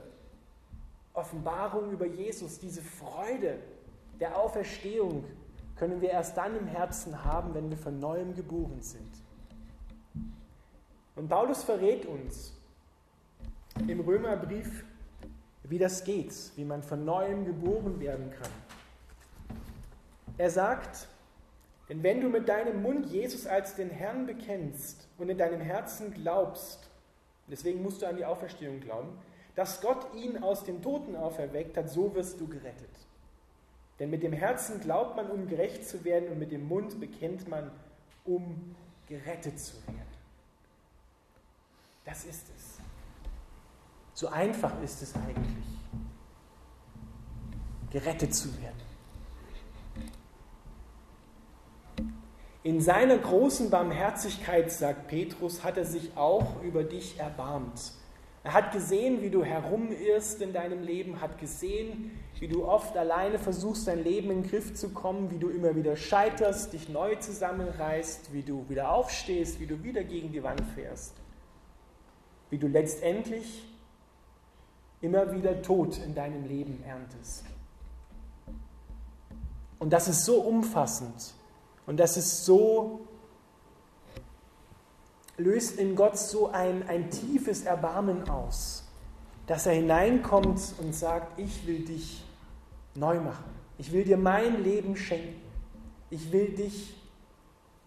Offenbarung 1.13 1.91
über 1.91 2.05
Jesus, 2.05 2.59
diese 2.59 2.81
Freude 2.81 3.59
der 4.19 4.37
Auferstehung, 4.37 5.23
können 5.75 6.01
wir 6.01 6.09
erst 6.09 6.37
dann 6.37 6.55
im 6.57 6.67
Herzen 6.67 7.23
haben, 7.23 7.53
wenn 7.53 7.69
wir 7.69 7.77
von 7.77 7.99
neuem 7.99 8.35
geboren 8.35 8.81
sind. 8.81 9.09
Und 11.15 11.29
Paulus 11.29 11.63
verrät 11.63 12.05
uns 12.05 12.53
im 13.87 13.99
Römerbrief, 13.99 14.83
wie 15.63 15.77
das 15.77 16.03
geht, 16.03 16.33
wie 16.55 16.65
man 16.65 16.83
von 16.83 17.05
neuem 17.05 17.45
geboren 17.45 17.99
werden 17.99 18.31
kann. 18.31 18.51
Er 20.37 20.49
sagt, 20.49 21.07
denn 21.89 22.01
wenn 22.01 22.21
du 22.21 22.29
mit 22.29 22.47
deinem 22.47 22.81
Mund 22.81 23.07
Jesus 23.07 23.45
als 23.45 23.75
den 23.75 23.89
Herrn 23.89 24.25
bekennst 24.25 25.07
und 25.17 25.29
in 25.29 25.37
deinem 25.37 25.61
Herzen 25.61 26.13
glaubst, 26.13 26.89
deswegen 27.47 27.81
musst 27.81 28.01
du 28.01 28.07
an 28.07 28.15
die 28.15 28.25
Auferstehung 28.25 28.79
glauben, 28.79 29.17
dass 29.55 29.81
Gott 29.81 30.13
ihn 30.15 30.41
aus 30.41 30.63
den 30.63 30.81
Toten 30.81 31.15
auferweckt 31.15 31.77
hat, 31.77 31.89
so 31.89 32.15
wirst 32.15 32.39
du 32.39 32.47
gerettet. 32.47 32.89
Denn 33.99 34.09
mit 34.09 34.23
dem 34.23 34.33
Herzen 34.33 34.79
glaubt 34.79 35.15
man, 35.15 35.29
um 35.29 35.47
gerecht 35.47 35.87
zu 35.87 36.03
werden, 36.03 36.29
und 36.29 36.39
mit 36.39 36.51
dem 36.51 36.67
Mund 36.67 36.99
bekennt 36.99 37.47
man, 37.47 37.71
um 38.25 38.75
gerettet 39.07 39.59
zu 39.59 39.75
werden. 39.87 39.99
Das 42.05 42.25
ist 42.25 42.47
es. 42.55 42.79
So 44.13 44.27
einfach 44.27 44.81
ist 44.81 45.01
es 45.01 45.13
eigentlich, 45.15 45.79
gerettet 47.91 48.33
zu 48.33 48.49
werden. 48.61 48.92
In 52.63 52.79
seiner 52.79 53.17
großen 53.17 53.69
Barmherzigkeit, 53.69 54.71
sagt 54.71 55.09
Petrus, 55.09 55.65
hat 55.65 55.75
er 55.75 55.83
sich 55.83 56.15
auch 56.15 56.63
über 56.63 56.83
dich 56.83 57.19
erbarmt. 57.19 57.91
Er 58.45 58.53
hat 58.53 58.71
gesehen, 58.71 59.21
wie 59.21 59.29
du 59.29 59.43
herumirrst 59.43 60.41
in 60.41 60.53
deinem 60.53 60.81
Leben, 60.81 61.19
hat 61.19 61.39
gesehen, 61.39 62.11
wie 62.39 62.47
du 62.47 62.65
oft 62.65 62.95
alleine 62.95 63.37
versuchst, 63.37 63.87
dein 63.87 64.03
Leben 64.03 64.31
in 64.31 64.43
den 64.43 64.49
Griff 64.49 64.75
zu 64.75 64.89
kommen, 64.89 65.29
wie 65.29 65.39
du 65.39 65.49
immer 65.49 65.75
wieder 65.75 65.97
scheiterst, 65.97 66.71
dich 66.71 66.87
neu 66.87 67.15
zusammenreißt, 67.15 68.33
wie 68.33 68.43
du 68.43 68.65
wieder 68.69 68.91
aufstehst, 68.91 69.59
wie 69.59 69.67
du 69.67 69.83
wieder 69.83 70.03
gegen 70.03 70.31
die 70.31 70.43
Wand 70.43 70.63
fährst, 70.73 71.15
wie 72.49 72.57
du 72.57 72.67
letztendlich 72.67 73.65
immer 75.01 75.33
wieder 75.33 75.61
Tod 75.61 75.97
in 75.97 76.15
deinem 76.15 76.45
Leben 76.45 76.81
erntest. 76.87 77.43
Und 79.79 79.91
das 79.91 80.07
ist 80.07 80.23
so 80.23 80.41
umfassend 80.41 81.33
und 81.85 81.99
das 81.99 82.17
ist 82.17 82.45
so, 82.45 83.01
löst 85.37 85.77
in 85.77 85.95
Gott 85.95 86.17
so 86.17 86.49
ein, 86.49 86.87
ein 86.87 87.09
tiefes 87.09 87.63
Erbarmen 87.63 88.29
aus, 88.29 88.85
dass 89.47 89.65
er 89.65 89.73
hineinkommt 89.73 90.61
und 90.79 90.95
sagt, 90.95 91.39
ich 91.39 91.67
will 91.67 91.83
dich 91.83 92.23
neu 92.95 93.19
machen. 93.19 93.51
Ich 93.77 93.91
will 93.91 94.03
dir 94.03 94.17
mein 94.17 94.63
Leben 94.63 94.95
schenken. 94.95 95.41
Ich 96.09 96.31
will 96.31 96.49
dich 96.49 96.95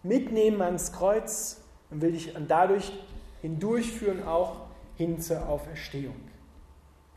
mitnehmen 0.03 0.61
ans 0.61 0.91
Kreuz 0.91 1.61
und 1.89 2.01
will 2.01 2.11
dich 2.11 2.33
dadurch 2.47 2.91
hindurchführen 3.41 4.27
auch 4.27 4.67
hin 4.95 5.19
zur 5.19 5.47
Auferstehung. 5.47 6.15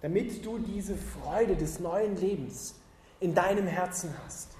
Damit 0.01 0.47
du 0.47 0.59
diese 0.59 0.97
Freude 0.97 1.57
des 1.57 1.81
neuen 1.81 2.17
Lebens 2.17 2.77
in 3.19 3.35
deinem 3.35 3.67
Herzen 3.67 4.15
hast 4.25 4.57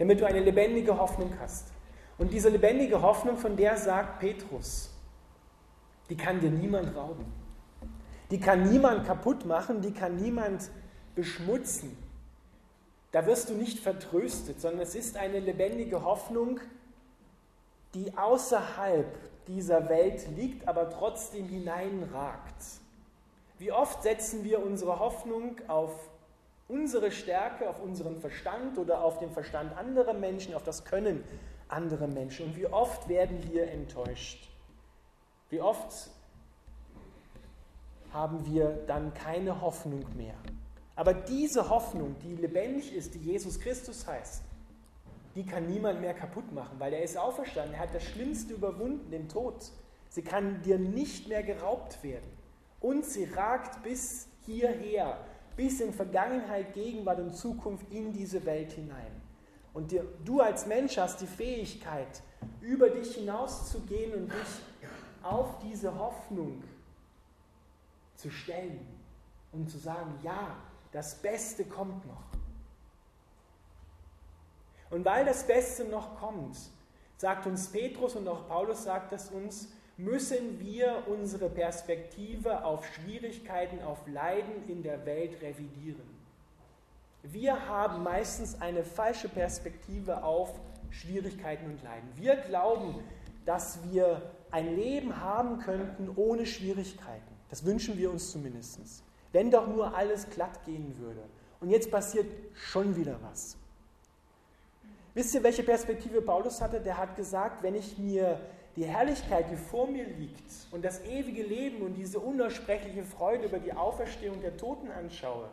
damit 0.00 0.18
du 0.18 0.26
eine 0.26 0.40
lebendige 0.40 0.98
Hoffnung 0.98 1.34
hast. 1.40 1.66
Und 2.16 2.32
diese 2.32 2.48
lebendige 2.48 3.02
Hoffnung, 3.02 3.36
von 3.36 3.54
der 3.54 3.76
sagt 3.76 4.18
Petrus, 4.18 4.88
die 6.08 6.16
kann 6.16 6.40
dir 6.40 6.50
niemand 6.50 6.96
rauben. 6.96 7.26
Die 8.30 8.40
kann 8.40 8.70
niemand 8.70 9.06
kaputt 9.06 9.44
machen, 9.44 9.82
die 9.82 9.92
kann 9.92 10.16
niemand 10.16 10.70
beschmutzen. 11.14 11.98
Da 13.12 13.26
wirst 13.26 13.50
du 13.50 13.54
nicht 13.54 13.80
vertröstet, 13.80 14.58
sondern 14.58 14.80
es 14.80 14.94
ist 14.94 15.18
eine 15.18 15.38
lebendige 15.38 16.02
Hoffnung, 16.02 16.60
die 17.92 18.16
außerhalb 18.16 19.18
dieser 19.48 19.90
Welt 19.90 20.26
liegt, 20.34 20.66
aber 20.66 20.88
trotzdem 20.88 21.46
hineinragt. 21.46 22.62
Wie 23.58 23.70
oft 23.70 24.02
setzen 24.02 24.44
wir 24.44 24.64
unsere 24.64 24.98
Hoffnung 24.98 25.56
auf 25.68 25.92
unsere 26.70 27.10
Stärke 27.10 27.68
auf 27.68 27.82
unseren 27.82 28.20
Verstand 28.20 28.78
oder 28.78 29.02
auf 29.02 29.18
den 29.18 29.30
Verstand 29.32 29.76
anderer 29.76 30.14
Menschen, 30.14 30.54
auf 30.54 30.62
das 30.62 30.84
Können 30.84 31.24
anderer 31.68 32.06
Menschen. 32.06 32.46
Und 32.46 32.56
wie 32.56 32.66
oft 32.66 33.08
werden 33.08 33.42
wir 33.50 33.70
enttäuscht? 33.70 34.48
Wie 35.48 35.60
oft 35.60 36.10
haben 38.12 38.46
wir 38.46 38.84
dann 38.86 39.12
keine 39.14 39.60
Hoffnung 39.60 40.04
mehr? 40.16 40.34
Aber 40.94 41.12
diese 41.12 41.68
Hoffnung, 41.70 42.16
die 42.22 42.36
lebendig 42.36 42.94
ist, 42.94 43.14
die 43.14 43.20
Jesus 43.20 43.58
Christus 43.58 44.06
heißt, 44.06 44.42
die 45.34 45.44
kann 45.44 45.66
niemand 45.66 46.00
mehr 46.00 46.14
kaputt 46.14 46.52
machen, 46.52 46.78
weil 46.78 46.92
er 46.92 47.02
ist 47.02 47.16
auferstanden. 47.16 47.74
Er 47.74 47.80
hat 47.80 47.94
das 47.94 48.04
Schlimmste 48.04 48.54
überwunden, 48.54 49.10
den 49.10 49.28
Tod. 49.28 49.54
Sie 50.08 50.22
kann 50.22 50.62
dir 50.62 50.78
nicht 50.78 51.28
mehr 51.28 51.42
geraubt 51.42 52.02
werden. 52.02 52.28
Und 52.80 53.04
sie 53.04 53.24
ragt 53.24 53.82
bis 53.82 54.28
hierher 54.44 55.18
bis 55.56 55.80
in 55.80 55.92
Vergangenheit, 55.92 56.74
Gegenwart 56.74 57.20
und 57.20 57.34
Zukunft 57.34 57.90
in 57.90 58.12
diese 58.12 58.44
Welt 58.44 58.72
hinein. 58.72 59.20
Und 59.72 59.92
dir, 59.92 60.04
du 60.24 60.40
als 60.40 60.66
Mensch 60.66 60.98
hast 60.98 61.20
die 61.20 61.26
Fähigkeit, 61.26 62.22
über 62.60 62.90
dich 62.90 63.14
hinauszugehen 63.14 64.14
und 64.14 64.32
dich 64.32 64.90
auf 65.22 65.58
diese 65.60 65.96
Hoffnung 65.98 66.62
zu 68.16 68.30
stellen 68.30 68.86
und 69.52 69.70
zu 69.70 69.78
sagen, 69.78 70.18
ja, 70.22 70.56
das 70.92 71.14
Beste 71.16 71.64
kommt 71.64 72.06
noch. 72.06 72.24
Und 74.90 75.04
weil 75.04 75.24
das 75.24 75.46
Beste 75.46 75.84
noch 75.84 76.18
kommt, 76.18 76.56
sagt 77.16 77.46
uns 77.46 77.68
Petrus 77.68 78.16
und 78.16 78.26
auch 78.26 78.48
Paulus 78.48 78.84
sagt 78.84 79.12
es 79.12 79.28
uns, 79.28 79.68
müssen 80.04 80.60
wir 80.60 81.04
unsere 81.06 81.48
Perspektive 81.48 82.64
auf 82.64 82.86
Schwierigkeiten, 82.94 83.82
auf 83.82 83.98
Leiden 84.06 84.68
in 84.68 84.82
der 84.82 85.04
Welt 85.04 85.40
revidieren. 85.42 86.08
Wir 87.22 87.66
haben 87.68 88.02
meistens 88.02 88.60
eine 88.60 88.82
falsche 88.82 89.28
Perspektive 89.28 90.22
auf 90.22 90.58
Schwierigkeiten 90.90 91.66
und 91.66 91.82
Leiden. 91.82 92.08
Wir 92.16 92.36
glauben, 92.36 92.94
dass 93.44 93.78
wir 93.90 94.22
ein 94.50 94.74
Leben 94.74 95.20
haben 95.20 95.58
könnten 95.58 96.10
ohne 96.16 96.46
Schwierigkeiten. 96.46 97.34
Das 97.50 97.64
wünschen 97.64 97.98
wir 97.98 98.10
uns 98.10 98.30
zumindest. 98.30 99.02
Wenn 99.32 99.50
doch 99.50 99.66
nur 99.68 99.94
alles 99.94 100.28
glatt 100.30 100.64
gehen 100.64 100.96
würde. 100.98 101.22
Und 101.60 101.70
jetzt 101.70 101.90
passiert 101.90 102.26
schon 102.54 102.96
wieder 102.96 103.18
was. 103.22 103.56
Wisst 105.12 105.34
ihr, 105.34 105.42
welche 105.42 105.62
Perspektive 105.62 106.22
Paulus 106.22 106.60
hatte? 106.60 106.80
Der 106.80 106.96
hat 106.96 107.16
gesagt, 107.16 107.62
wenn 107.62 107.74
ich 107.74 107.98
mir 107.98 108.40
die 108.76 108.84
Herrlichkeit, 108.84 109.50
die 109.50 109.56
vor 109.56 109.86
mir 109.88 110.06
liegt 110.06 110.52
und 110.70 110.84
das 110.84 111.02
ewige 111.04 111.42
Leben 111.42 111.82
und 111.82 111.94
diese 111.94 112.20
unaussprechliche 112.20 113.04
Freude 113.04 113.46
über 113.46 113.58
die 113.58 113.72
Auferstehung 113.72 114.40
der 114.40 114.56
Toten 114.56 114.90
anschaue, 114.90 115.48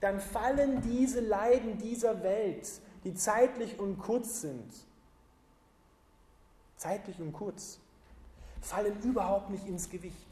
dann 0.00 0.20
fallen 0.20 0.80
diese 0.82 1.20
Leiden 1.20 1.78
dieser 1.78 2.22
Welt, 2.22 2.68
die 3.04 3.14
zeitlich 3.14 3.78
und 3.78 3.98
kurz 3.98 4.42
sind, 4.42 4.70
zeitlich 6.76 7.18
und 7.18 7.32
kurz, 7.32 7.80
fallen 8.60 9.00
überhaupt 9.02 9.50
nicht 9.50 9.66
ins 9.66 9.88
Gewicht 9.88 10.26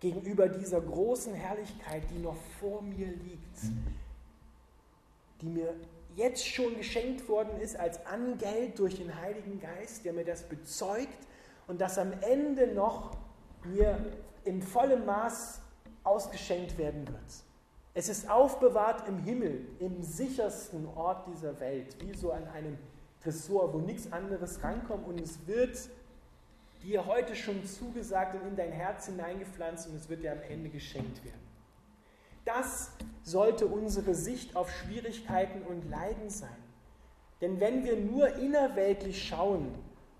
gegenüber 0.00 0.48
dieser 0.48 0.80
großen 0.80 1.34
Herrlichkeit, 1.34 2.04
die 2.10 2.20
noch 2.20 2.36
vor 2.60 2.82
mir 2.82 3.06
liegt, 3.06 3.58
die 5.40 5.46
mir 5.46 5.74
jetzt 6.16 6.46
schon 6.46 6.76
geschenkt 6.76 7.28
worden 7.28 7.60
ist 7.60 7.76
als 7.76 8.04
Angeld 8.06 8.78
durch 8.78 8.96
den 8.96 9.20
Heiligen 9.20 9.60
Geist, 9.60 10.04
der 10.04 10.12
mir 10.12 10.24
das 10.24 10.42
bezeugt 10.42 11.26
und 11.68 11.80
das 11.80 11.98
am 11.98 12.12
Ende 12.22 12.66
noch 12.74 13.16
mir 13.64 13.98
in 14.44 14.62
vollem 14.62 15.06
Maß 15.06 15.60
ausgeschenkt 16.02 16.76
werden 16.78 17.06
wird. 17.06 17.44
Es 17.94 18.08
ist 18.08 18.30
aufbewahrt 18.30 19.06
im 19.08 19.18
Himmel, 19.18 19.66
im 19.78 20.02
sichersten 20.02 20.86
Ort 20.96 21.26
dieser 21.28 21.58
Welt, 21.60 21.96
wie 22.00 22.16
so 22.16 22.32
an 22.32 22.46
einem 22.48 22.78
Tresor, 23.22 23.72
wo 23.72 23.78
nichts 23.78 24.10
anderes 24.12 24.62
rankommt 24.62 25.06
und 25.06 25.20
es 25.20 25.46
wird 25.46 25.76
dir 26.82 27.06
heute 27.06 27.34
schon 27.34 27.64
zugesagt 27.64 28.34
und 28.36 28.48
in 28.48 28.56
dein 28.56 28.72
Herz 28.72 29.06
hineingepflanzt 29.06 29.88
und 29.88 29.96
es 29.96 30.08
wird 30.08 30.22
dir 30.22 30.32
am 30.32 30.42
Ende 30.48 30.70
geschenkt 30.70 31.24
werden. 31.24 31.48
Das 32.44 32.92
sollte 33.24 33.66
unsere 33.66 34.14
Sicht 34.14 34.56
auf 34.56 34.70
Schwierigkeiten 34.70 35.62
und 35.62 35.90
Leiden 35.90 36.30
sein. 36.30 36.48
Denn 37.40 37.60
wenn 37.60 37.84
wir 37.84 37.96
nur 37.96 38.36
innerweltlich 38.36 39.26
schauen 39.28 39.74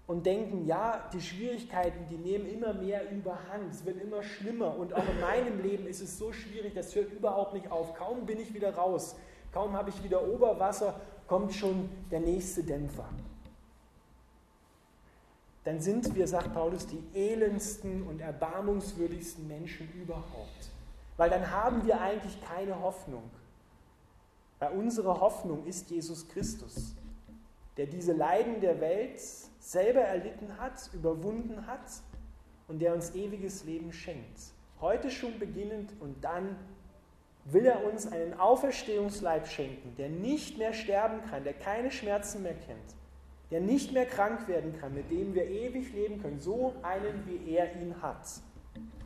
und 0.09 0.25
denken, 0.25 0.67
ja, 0.67 1.09
die 1.13 1.21
Schwierigkeiten, 1.21 2.07
die 2.11 2.17
nehmen 2.17 2.47
immer 2.47 2.73
mehr 2.73 3.11
überhand, 3.13 3.71
es 3.71 3.85
wird 3.85 4.03
immer 4.03 4.23
schlimmer 4.23 4.75
und 4.77 4.95
auch 4.95 5.07
in 5.07 5.21
meinem 5.21 5.63
Leben 5.63 5.87
ist 5.87 6.01
es 6.01 6.19
so 6.19 6.33
schwierig, 6.33 6.75
das 6.75 6.95
hört 6.95 7.13
überhaupt 7.13 7.53
nicht 7.53 7.71
auf. 7.71 7.95
Kaum 7.95 8.25
bin 8.25 8.41
ich 8.41 8.55
wieder 8.55 8.75
raus, 8.75 9.17
kaum 9.53 9.75
habe 9.75 9.91
ich 9.91 10.03
wieder 10.03 10.27
Oberwasser, 10.27 10.99
kommt 11.27 11.53
schon 11.53 11.91
der 12.11 12.21
nächste 12.21 12.63
Dämpfer. 12.63 13.05
Dann 15.65 15.79
sind 15.83 16.15
wir, 16.15 16.27
sagt 16.27 16.55
Paulus, 16.55 16.87
die 16.87 17.03
elendsten 17.15 18.03
und 18.05 18.23
erbarmungswürdigsten 18.23 19.47
Menschen 19.47 19.93
überhaupt. 19.93 20.71
Weil 21.19 21.29
dann 21.29 21.51
haben 21.51 21.85
wir 21.85 22.01
eigentlich 22.01 22.41
keine 22.41 22.81
Hoffnung. 22.81 23.25
Weil 24.59 24.73
unsere 24.73 25.21
Hoffnung 25.21 25.67
ist 25.67 25.91
Jesus 25.91 26.27
Christus, 26.29 26.95
der 27.79 27.87
diese 27.87 28.13
Leiden 28.13 28.61
der 28.61 28.81
Welt 28.81 29.19
selber 29.61 30.01
erlitten 30.01 30.59
hat, 30.59 30.91
überwunden 30.93 31.67
hat 31.67 31.89
und 32.67 32.81
der 32.81 32.93
uns 32.93 33.15
ewiges 33.15 33.65
Leben 33.65 33.93
schenkt. 33.93 34.39
Heute 34.81 35.11
schon 35.11 35.39
beginnend 35.39 35.93
und 36.01 36.23
dann 36.23 36.57
will 37.45 37.67
er 37.67 37.85
uns 37.85 38.11
einen 38.11 38.35
Auferstehungsleib 38.35 39.47
schenken, 39.47 39.95
der 39.97 40.09
nicht 40.09 40.59
mehr 40.59 40.73
sterben 40.73 41.23
kann, 41.31 41.45
der 41.45 41.55
keine 41.55 41.91
Schmerzen 41.91 42.43
mehr 42.43 42.55
kennt, 42.55 42.95
der 43.51 43.61
nicht 43.61 43.93
mehr 43.93 44.07
krank 44.07 44.49
werden 44.49 44.79
kann, 44.79 44.93
mit 44.93 45.11
dem 45.11 45.35
wir 45.35 45.49
ewig 45.49 45.93
leben 45.93 46.21
können, 46.21 46.41
so 46.41 46.75
einen, 46.83 47.27
wie 47.27 47.53
er 47.53 47.75
ihn 47.81 48.03
hat. 48.03 48.27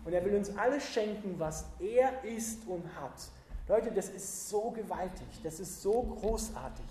Und 0.05 0.15
er 0.15 0.25
will 0.25 0.35
uns 0.35 0.57
alles 0.57 0.85
schenken, 0.85 1.35
was 1.39 1.67
er 1.79 2.25
ist 2.25 2.67
und 2.67 2.85
hat. 3.01 3.29
Leute, 3.69 3.93
das 3.93 4.09
ist 4.09 4.49
so 4.49 4.71
gewaltig, 4.71 5.29
das 5.45 5.61
ist 5.61 5.83
so 5.83 6.03
großartig. 6.03 6.85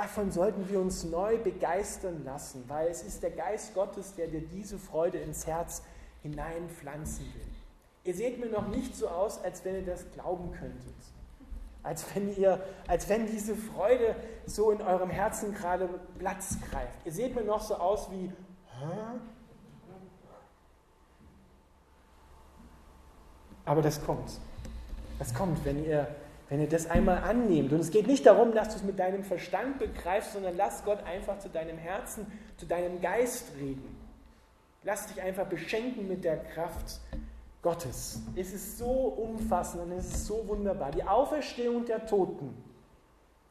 Davon 0.00 0.30
sollten 0.30 0.66
wir 0.70 0.80
uns 0.80 1.04
neu 1.04 1.36
begeistern 1.36 2.24
lassen, 2.24 2.64
weil 2.68 2.88
es 2.88 3.02
ist 3.02 3.22
der 3.22 3.32
Geist 3.32 3.74
Gottes, 3.74 4.14
der 4.14 4.28
dir 4.28 4.40
diese 4.40 4.78
Freude 4.78 5.18
ins 5.18 5.46
Herz 5.46 5.82
hineinpflanzen 6.22 7.26
will. 7.26 7.52
Ihr 8.04 8.14
seht 8.14 8.40
mir 8.40 8.46
noch 8.46 8.68
nicht 8.68 8.96
so 8.96 9.08
aus, 9.08 9.44
als 9.44 9.62
wenn 9.62 9.74
ihr 9.74 9.84
das 9.84 10.10
glauben 10.12 10.52
könntet. 10.52 10.94
Als 11.82 12.02
wenn, 12.14 12.34
ihr, 12.34 12.64
als 12.88 13.10
wenn 13.10 13.26
diese 13.26 13.54
Freude 13.54 14.16
so 14.46 14.70
in 14.70 14.80
eurem 14.80 15.10
Herzen 15.10 15.52
gerade 15.52 15.86
Platz 16.18 16.56
greift. 16.70 17.04
Ihr 17.04 17.12
seht 17.12 17.34
mir 17.34 17.44
noch 17.44 17.60
so 17.60 17.74
aus 17.74 18.10
wie, 18.10 18.32
Hä? 18.78 19.20
Aber 23.66 23.82
das 23.82 24.02
kommt. 24.02 24.40
Das 25.18 25.34
kommt, 25.34 25.62
wenn 25.66 25.84
ihr, 25.84 26.08
wenn 26.50 26.60
ihr 26.60 26.68
das 26.68 26.90
einmal 26.90 27.18
annehmt. 27.18 27.72
Und 27.72 27.80
es 27.80 27.90
geht 27.90 28.08
nicht 28.08 28.26
darum, 28.26 28.52
dass 28.52 28.70
du 28.70 28.74
es 28.74 28.82
mit 28.82 28.98
deinem 28.98 29.22
Verstand 29.22 29.78
begreifst, 29.78 30.32
sondern 30.32 30.56
lass 30.56 30.84
Gott 30.84 31.02
einfach 31.04 31.38
zu 31.38 31.48
deinem 31.48 31.78
Herzen, 31.78 32.26
zu 32.56 32.66
deinem 32.66 33.00
Geist 33.00 33.52
reden. 33.58 33.96
Lass 34.82 35.06
dich 35.06 35.22
einfach 35.22 35.46
beschenken 35.46 36.08
mit 36.08 36.24
der 36.24 36.38
Kraft 36.38 37.00
Gottes. 37.62 38.20
Es 38.34 38.52
ist 38.52 38.78
so 38.78 38.90
umfassend 38.90 39.84
und 39.84 39.92
es 39.92 40.06
ist 40.06 40.26
so 40.26 40.46
wunderbar. 40.48 40.90
Die 40.90 41.04
Auferstehung 41.04 41.84
der 41.84 42.04
Toten 42.04 42.52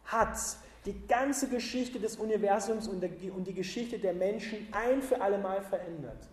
hat 0.04 0.38
die 0.86 1.08
ganze 1.08 1.48
Geschichte 1.48 2.00
des 2.00 2.18
Universums 2.18 2.88
und 2.88 3.02
die 3.02 3.54
Geschichte 3.54 3.98
der 3.98 4.14
Menschen 4.14 4.68
ein 4.72 5.02
für 5.02 5.22
alle 5.22 5.38
Mal 5.38 5.62
verändert. 5.62 6.28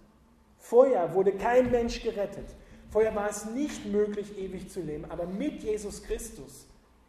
Vorher 0.59 1.14
wurde 1.14 1.33
kein 1.33 1.70
Mensch 1.70 2.02
gerettet. 2.02 2.46
Vorher 2.96 3.14
war 3.14 3.28
es 3.28 3.44
nicht 3.44 3.85
möglich, 3.85 4.38
ewig 4.38 4.70
zu 4.70 4.80
leben, 4.80 5.04
aber 5.11 5.26
mit 5.26 5.62
Jesus 5.62 6.02
Christus 6.02 6.64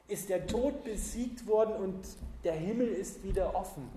ist 0.09 0.27
der 0.27 0.45
Tod 0.45 0.83
besiegt 0.83 1.47
worden 1.47 1.75
und 1.75 2.05
der 2.43 2.55
Himmel 2.55 2.89
ist 2.89 3.23
wieder 3.23 3.55
offen 3.55 3.87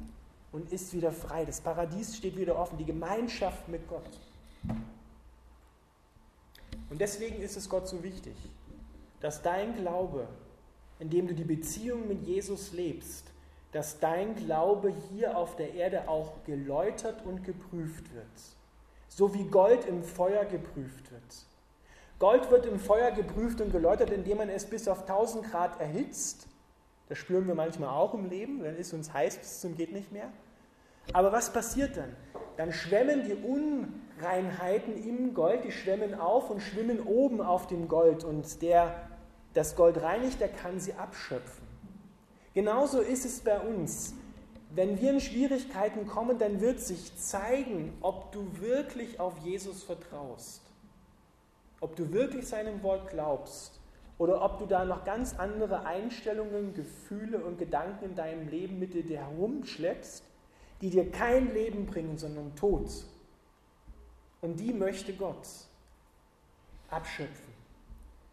und 0.53 0.72
ist 0.72 0.94
wieder 0.94 1.11
frei. 1.11 1.44
Das 1.44 1.61
Paradies 1.61 2.16
steht 2.16 2.37
wieder 2.37 2.57
offen, 2.57 2.79
die 2.79 2.85
Gemeinschaft 2.85 3.66
mit 3.66 3.88
Gott. 3.88 4.09
Und 6.90 7.00
deswegen 7.00 7.42
ist 7.42 7.57
es 7.57 7.68
Gott 7.68 7.88
so 7.88 8.05
wichtig, 8.05 8.37
dass 9.18 9.42
dein 9.42 9.74
Glaube, 9.74 10.29
indem 11.00 11.26
du 11.26 11.35
die 11.35 11.42
Beziehung 11.42 12.07
mit 12.07 12.22
Jesus 12.22 12.70
lebst, 12.70 13.24
dass 13.72 13.98
dein 13.98 14.37
Glaube 14.37 14.94
hier 15.11 15.37
auf 15.37 15.57
der 15.57 15.74
Erde 15.74 16.09
auch 16.09 16.44
geläutert 16.44 17.26
und 17.26 17.42
geprüft 17.42 18.14
wird. 18.14 18.26
So 19.09 19.35
wie 19.35 19.42
Gold 19.42 19.87
im 19.87 20.05
Feuer 20.05 20.44
geprüft 20.44 21.11
wird. 21.11 21.50
Gold 22.21 22.51
wird 22.51 22.67
im 22.67 22.79
Feuer 22.79 23.13
geprüft 23.13 23.63
und 23.63 23.73
geläutert, 23.73 24.11
indem 24.11 24.37
man 24.37 24.51
es 24.51 24.67
bis 24.67 24.87
auf 24.89 25.09
1000 25.09 25.51
Grad 25.51 25.81
erhitzt. 25.81 26.47
Das 27.09 27.17
spüren 27.17 27.47
wir 27.49 27.55
manchmal 27.55 27.89
auch 27.89 28.13
im 28.13 28.29
Leben, 28.29 28.63
dann 28.63 28.77
ist 28.77 28.93
uns 28.93 29.13
heiß 29.13 29.39
bis 29.39 29.61
zum 29.61 29.75
geht 29.75 29.91
nicht 29.91 30.13
mehr. 30.13 30.29
Aber 31.15 31.33
was 31.33 31.51
passiert 31.51 31.97
dann? 31.97 32.15
Dann 32.59 32.73
schwemmen 32.73 33.25
die 33.25 33.33
Unreinheiten 33.33 35.03
im 35.03 35.33
Gold, 35.33 35.65
die 35.65 35.73
schwemmen 35.73 36.15
auf 36.15 36.51
und 36.51 36.61
schwimmen 36.61 37.01
oben 37.01 37.41
auf 37.41 37.67
dem 37.67 37.89
Gold 37.89 38.23
und 38.23 38.61
der 38.61 39.09
das 39.55 39.75
Gold 39.75 40.03
reinigt, 40.03 40.41
der 40.41 40.49
kann 40.49 40.79
sie 40.79 40.93
abschöpfen. 40.93 41.67
Genauso 42.53 43.01
ist 43.01 43.25
es 43.25 43.41
bei 43.41 43.59
uns. 43.61 44.15
Wenn 44.75 45.01
wir 45.01 45.11
in 45.11 45.21
Schwierigkeiten 45.21 46.07
kommen, 46.07 46.39
dann 46.39 46.61
wird 46.61 46.81
sich 46.81 47.17
zeigen, 47.17 47.97
ob 48.03 48.31
du 48.31 48.47
wirklich 48.61 49.19
auf 49.19 49.39
Jesus 49.39 49.83
vertraust 49.83 50.70
ob 51.81 51.97
du 51.97 52.12
wirklich 52.12 52.47
seinem 52.47 52.83
Wort 52.83 53.11
glaubst 53.11 53.81
oder 54.19 54.43
ob 54.43 54.59
du 54.59 54.66
da 54.66 54.85
noch 54.85 55.05
ganz 55.05 55.35
andere 55.38 55.87
Einstellungen, 55.87 56.75
Gefühle 56.75 57.43
und 57.43 57.59
Gedanken 57.59 58.05
in 58.05 58.14
deinem 58.14 58.49
Leben 58.49 58.79
mit 58.79 58.93
dir 58.93 59.19
herumschleppst, 59.19 60.23
die 60.83 60.90
dir 60.90 61.11
kein 61.11 61.55
Leben 61.55 61.87
bringen, 61.87 62.19
sondern 62.19 62.55
Tod. 62.55 62.90
Und 64.43 64.61
die 64.61 64.73
möchte 64.73 65.14
Gott 65.14 65.47
abschöpfen, 66.90 67.55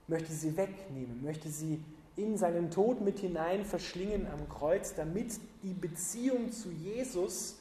möchte 0.08 0.34
sie 0.34 0.56
wegnehmen, 0.58 1.24
möchte 1.24 1.50
sie 1.50 1.84
in 2.18 2.36
seinen 2.36 2.72
Tod 2.72 3.02
mit 3.02 3.20
hinein 3.20 3.64
verschlingen 3.64 4.28
am 4.28 4.50
Kreuz, 4.50 4.96
damit 4.96 5.40
die 5.64 5.74
Beziehung 5.74 6.52
zu 6.52 6.70
Jesus 6.70 7.60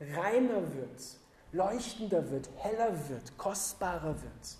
reiner 0.00 0.74
wird, 0.74 1.18
leuchtender 1.52 2.30
wird, 2.30 2.50
heller 2.56 3.08
wird, 3.08 3.38
kostbarer 3.38 4.20
wird. 4.20 4.58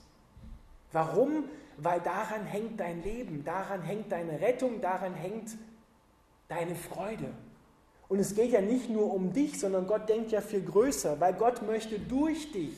Warum? 0.94 1.44
Weil 1.76 2.00
daran 2.00 2.46
hängt 2.46 2.80
dein 2.80 3.02
Leben, 3.02 3.44
daran 3.44 3.82
hängt 3.82 4.10
deine 4.10 4.40
Rettung, 4.40 4.80
daran 4.80 5.12
hängt 5.12 5.50
deine 6.48 6.74
Freude. 6.74 7.28
Und 8.08 8.18
es 8.20 8.34
geht 8.34 8.52
ja 8.52 8.62
nicht 8.62 8.88
nur 8.88 9.12
um 9.12 9.34
dich, 9.34 9.60
sondern 9.60 9.86
Gott 9.86 10.08
denkt 10.08 10.32
ja 10.32 10.40
viel 10.40 10.62
größer, 10.62 11.20
weil 11.20 11.34
Gott 11.34 11.60
möchte 11.62 11.98
durch 11.98 12.50
dich 12.52 12.74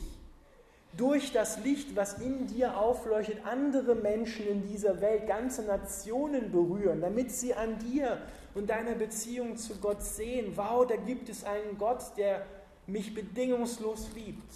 durch 0.97 1.33
das 1.33 1.63
Licht, 1.63 1.95
was 1.95 2.19
in 2.21 2.47
dir 2.47 2.79
aufleuchtet, 2.79 3.45
andere 3.45 3.95
Menschen 3.95 4.47
in 4.47 4.67
dieser 4.67 5.01
Welt, 5.01 5.27
ganze 5.27 5.63
Nationen 5.63 6.51
berühren, 6.51 7.01
damit 7.01 7.33
sie 7.33 7.55
an 7.55 7.79
dir 7.79 8.19
und 8.55 8.71
deiner 8.71 8.95
Beziehung 8.95 9.57
zu 9.57 9.75
Gott 9.77 10.03
sehen, 10.03 10.53
wow, 10.57 10.87
da 10.87 10.97
gibt 10.97 11.29
es 11.29 11.45
einen 11.45 11.77
Gott, 11.79 12.03
der 12.17 12.47
mich 12.87 13.15
bedingungslos 13.15 14.09
liebt, 14.15 14.53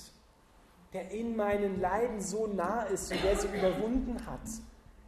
der 0.92 1.11
in 1.11 1.37
meinen 1.37 1.81
Leiden 1.81 2.20
so 2.20 2.46
nah 2.46 2.83
ist 2.83 3.12
und 3.12 3.22
der 3.22 3.37
sie 3.37 3.48
überwunden 3.48 4.26
hat. 4.26 4.40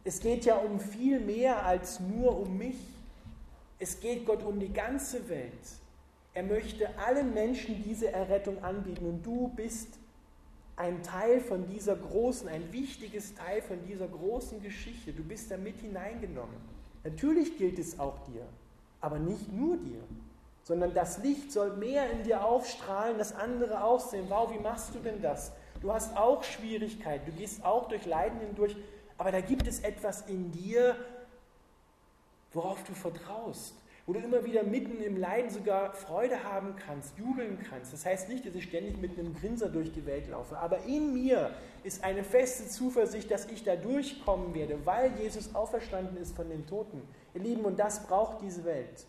Es 0.05 0.19
geht 0.19 0.45
ja 0.45 0.55
um 0.55 0.79
viel 0.79 1.19
mehr 1.19 1.65
als 1.65 1.99
nur 1.99 2.39
um 2.39 2.57
mich. 2.57 2.77
Es 3.79 3.99
geht 3.99 4.25
Gott 4.25 4.43
um 4.43 4.59
die 4.59 4.71
ganze 4.71 5.27
Welt. 5.29 5.51
Er 6.33 6.43
möchte 6.43 6.87
allen 6.97 7.33
Menschen 7.33 7.83
diese 7.83 8.11
Errettung 8.11 8.63
anbieten 8.63 9.05
und 9.05 9.25
du 9.25 9.49
bist 9.49 9.99
ein 10.75 11.03
Teil 11.03 11.39
von 11.39 11.67
dieser 11.67 11.95
großen, 11.95 12.47
ein 12.47 12.71
wichtiges 12.71 13.35
Teil 13.35 13.61
von 13.61 13.77
dieser 13.87 14.07
großen 14.07 14.61
Geschichte. 14.61 15.11
Du 15.11 15.23
bist 15.23 15.51
da 15.51 15.57
mit 15.57 15.77
hineingenommen. 15.79 16.55
Natürlich 17.03 17.57
gilt 17.57 17.77
es 17.77 17.99
auch 17.99 18.17
dir, 18.25 18.47
aber 19.01 19.19
nicht 19.19 19.51
nur 19.51 19.77
dir, 19.77 20.01
sondern 20.63 20.93
das 20.93 21.19
Licht 21.19 21.51
soll 21.51 21.75
mehr 21.75 22.09
in 22.09 22.23
dir 22.23 22.43
aufstrahlen, 22.43 23.17
dass 23.17 23.35
andere 23.35 23.83
auch 23.83 23.99
sehen, 23.99 24.25
wow, 24.29 24.49
wie 24.51 24.59
machst 24.59 24.95
du 24.95 24.99
denn 24.99 25.21
das? 25.21 25.51
Du 25.83 25.93
hast 25.93 26.17
auch 26.17 26.43
Schwierigkeiten, 26.43 27.29
du 27.29 27.37
gehst 27.37 27.63
auch 27.63 27.87
durch 27.87 28.05
Leiden 28.07 28.39
hindurch, 28.39 28.75
aber 29.19 29.31
da 29.31 29.41
gibt 29.41 29.67
es 29.67 29.81
etwas 29.81 30.21
in 30.23 30.51
dir, 30.51 30.95
worauf 32.53 32.83
du 32.83 32.93
vertraust 32.93 33.75
wo 34.05 34.11
du 34.11 34.19
immer 34.19 34.43
wieder 34.43 34.63
mitten 34.63 35.01
im 35.01 35.15
Leiden 35.15 35.49
sogar 35.49 35.93
Freude 35.93 36.43
haben 36.43 36.75
kannst, 36.75 37.17
jubeln 37.17 37.57
kannst. 37.69 37.93
Das 37.93 38.05
heißt 38.05 38.27
nicht, 38.27 38.45
dass 38.45 38.53
ich 38.53 38.65
ständig 38.65 38.97
mit 38.97 39.17
einem 39.17 39.33
Grinser 39.33 39.69
durch 39.69 39.93
die 39.93 40.05
Welt 40.05 40.27
laufe, 40.29 40.57
aber 40.57 40.83
in 40.83 41.13
mir 41.13 41.51
ist 41.83 42.03
eine 42.03 42.23
feste 42.23 42.67
Zuversicht, 42.67 43.31
dass 43.31 43.45
ich 43.45 43.63
da 43.63 43.75
durchkommen 43.75 44.53
werde, 44.53 44.85
weil 44.85 45.13
Jesus 45.19 45.55
auferstanden 45.55 46.17
ist 46.17 46.35
von 46.35 46.49
den 46.49 46.67
Toten. 46.67 47.01
Ihr 47.33 47.41
Lieben, 47.41 47.63
und 47.63 47.79
das 47.79 48.05
braucht 48.05 48.41
diese 48.41 48.65
Welt. 48.65 49.05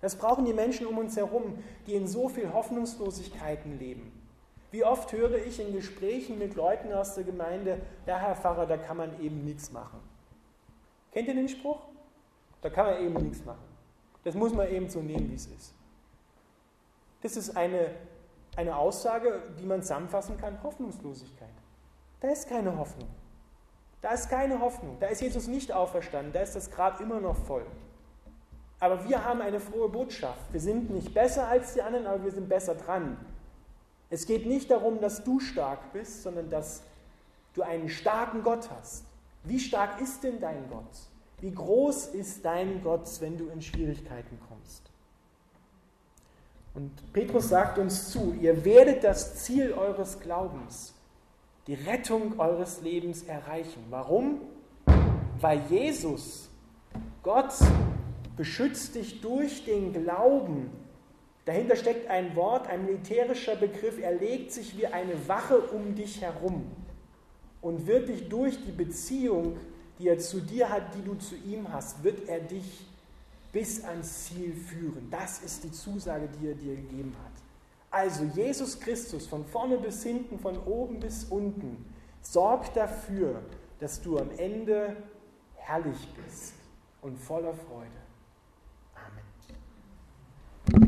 Das 0.00 0.14
brauchen 0.14 0.44
die 0.44 0.52
Menschen 0.52 0.86
um 0.86 0.98
uns 0.98 1.16
herum, 1.16 1.58
die 1.88 1.94
in 1.94 2.06
so 2.06 2.28
viel 2.28 2.52
Hoffnungslosigkeiten 2.52 3.80
leben. 3.80 4.12
Wie 4.70 4.84
oft 4.84 5.12
höre 5.12 5.36
ich 5.36 5.60
in 5.60 5.72
Gesprächen 5.72 6.38
mit 6.38 6.54
Leuten 6.54 6.92
aus 6.92 7.14
der 7.14 7.24
Gemeinde, 7.24 7.80
ja, 8.06 8.18
Herr 8.18 8.36
Pfarrer, 8.36 8.66
da 8.66 8.76
kann 8.76 8.98
man 8.98 9.20
eben 9.20 9.44
nichts 9.44 9.72
machen. 9.72 10.00
Kennt 11.12 11.28
ihr 11.28 11.34
den 11.34 11.48
Spruch? 11.48 11.80
Da 12.60 12.68
kann 12.68 12.86
man 12.86 13.02
eben 13.02 13.14
nichts 13.14 13.44
machen. 13.44 13.64
Das 14.24 14.34
muss 14.34 14.52
man 14.52 14.68
eben 14.68 14.88
so 14.90 15.00
nehmen, 15.00 15.30
wie 15.30 15.36
es 15.36 15.46
ist. 15.46 15.74
Das 17.22 17.36
ist 17.36 17.56
eine, 17.56 17.92
eine 18.56 18.76
Aussage, 18.76 19.42
die 19.58 19.64
man 19.64 19.82
zusammenfassen 19.82 20.36
kann, 20.36 20.62
Hoffnungslosigkeit. 20.62 21.48
Da 22.20 22.28
ist 22.28 22.48
keine 22.48 22.76
Hoffnung. 22.76 23.08
Da 24.00 24.12
ist 24.12 24.28
keine 24.28 24.60
Hoffnung. 24.60 24.96
Da 25.00 25.06
ist 25.06 25.22
Jesus 25.22 25.46
nicht 25.46 25.72
auferstanden. 25.72 26.32
Da 26.32 26.40
ist 26.40 26.54
das 26.54 26.70
Grab 26.70 27.00
immer 27.00 27.20
noch 27.20 27.36
voll. 27.36 27.64
Aber 28.80 29.08
wir 29.08 29.24
haben 29.24 29.40
eine 29.40 29.58
frohe 29.58 29.88
Botschaft. 29.88 30.52
Wir 30.52 30.60
sind 30.60 30.90
nicht 30.90 31.12
besser 31.12 31.48
als 31.48 31.74
die 31.74 31.82
anderen, 31.82 32.06
aber 32.06 32.22
wir 32.22 32.30
sind 32.30 32.48
besser 32.48 32.74
dran. 32.74 33.16
Es 34.10 34.26
geht 34.26 34.46
nicht 34.46 34.70
darum, 34.70 35.00
dass 35.00 35.22
du 35.24 35.40
stark 35.40 35.92
bist, 35.92 36.22
sondern 36.22 36.48
dass 36.48 36.82
du 37.54 37.62
einen 37.62 37.88
starken 37.88 38.42
Gott 38.42 38.70
hast. 38.70 39.04
Wie 39.44 39.60
stark 39.60 40.00
ist 40.00 40.24
denn 40.24 40.40
dein 40.40 40.68
Gott? 40.70 40.84
Wie 41.40 41.52
groß 41.52 42.08
ist 42.08 42.44
dein 42.44 42.82
Gott, 42.82 43.08
wenn 43.20 43.36
du 43.36 43.48
in 43.48 43.62
Schwierigkeiten 43.62 44.38
kommst? 44.48 44.90
Und 46.74 47.12
Petrus 47.12 47.48
sagt 47.48 47.78
uns 47.78 48.10
zu, 48.10 48.34
ihr 48.40 48.64
werdet 48.64 49.04
das 49.04 49.44
Ziel 49.44 49.72
eures 49.72 50.20
Glaubens, 50.20 50.94
die 51.66 51.74
Rettung 51.74 52.38
eures 52.38 52.82
Lebens 52.82 53.24
erreichen. 53.24 53.84
Warum? 53.90 54.40
Weil 55.40 55.60
Jesus, 55.68 56.48
Gott, 57.22 57.52
beschützt 58.36 58.94
dich 58.94 59.20
durch 59.20 59.64
den 59.64 59.92
Glauben. 59.92 60.70
Dahinter 61.48 61.76
steckt 61.76 62.08
ein 62.08 62.36
Wort, 62.36 62.68
ein 62.68 62.84
militärischer 62.84 63.56
Begriff. 63.56 63.98
Er 64.00 64.12
legt 64.12 64.52
sich 64.52 64.76
wie 64.76 64.86
eine 64.86 65.28
Wache 65.28 65.58
um 65.58 65.94
dich 65.94 66.20
herum 66.20 66.70
und 67.60 67.86
wird 67.86 68.08
dich 68.08 68.28
durch 68.28 68.62
die 68.64 68.72
Beziehung 68.72 69.56
die 69.98 70.08
er 70.08 70.18
zu 70.18 70.40
dir 70.40 70.68
hat, 70.68 70.94
die 70.94 71.02
du 71.02 71.14
zu 71.14 71.34
ihm 71.34 71.72
hast, 71.72 72.02
wird 72.04 72.28
er 72.28 72.40
dich 72.40 72.86
bis 73.52 73.84
ans 73.84 74.26
Ziel 74.26 74.54
führen. 74.54 75.08
Das 75.10 75.40
ist 75.40 75.64
die 75.64 75.72
Zusage, 75.72 76.28
die 76.40 76.48
er 76.48 76.54
dir 76.54 76.76
gegeben 76.76 77.14
hat. 77.24 77.32
Also 77.90 78.24
Jesus 78.24 78.78
Christus 78.78 79.26
von 79.26 79.44
vorne 79.44 79.78
bis 79.78 80.02
hinten, 80.02 80.38
von 80.38 80.58
oben 80.64 81.00
bis 81.00 81.24
unten, 81.24 81.84
sorgt 82.20 82.76
dafür, 82.76 83.42
dass 83.80 84.00
du 84.00 84.18
am 84.18 84.30
Ende 84.36 84.96
herrlich 85.54 86.08
bist 86.24 86.54
und 87.00 87.18
voller 87.18 87.54
Freude. 87.54 88.07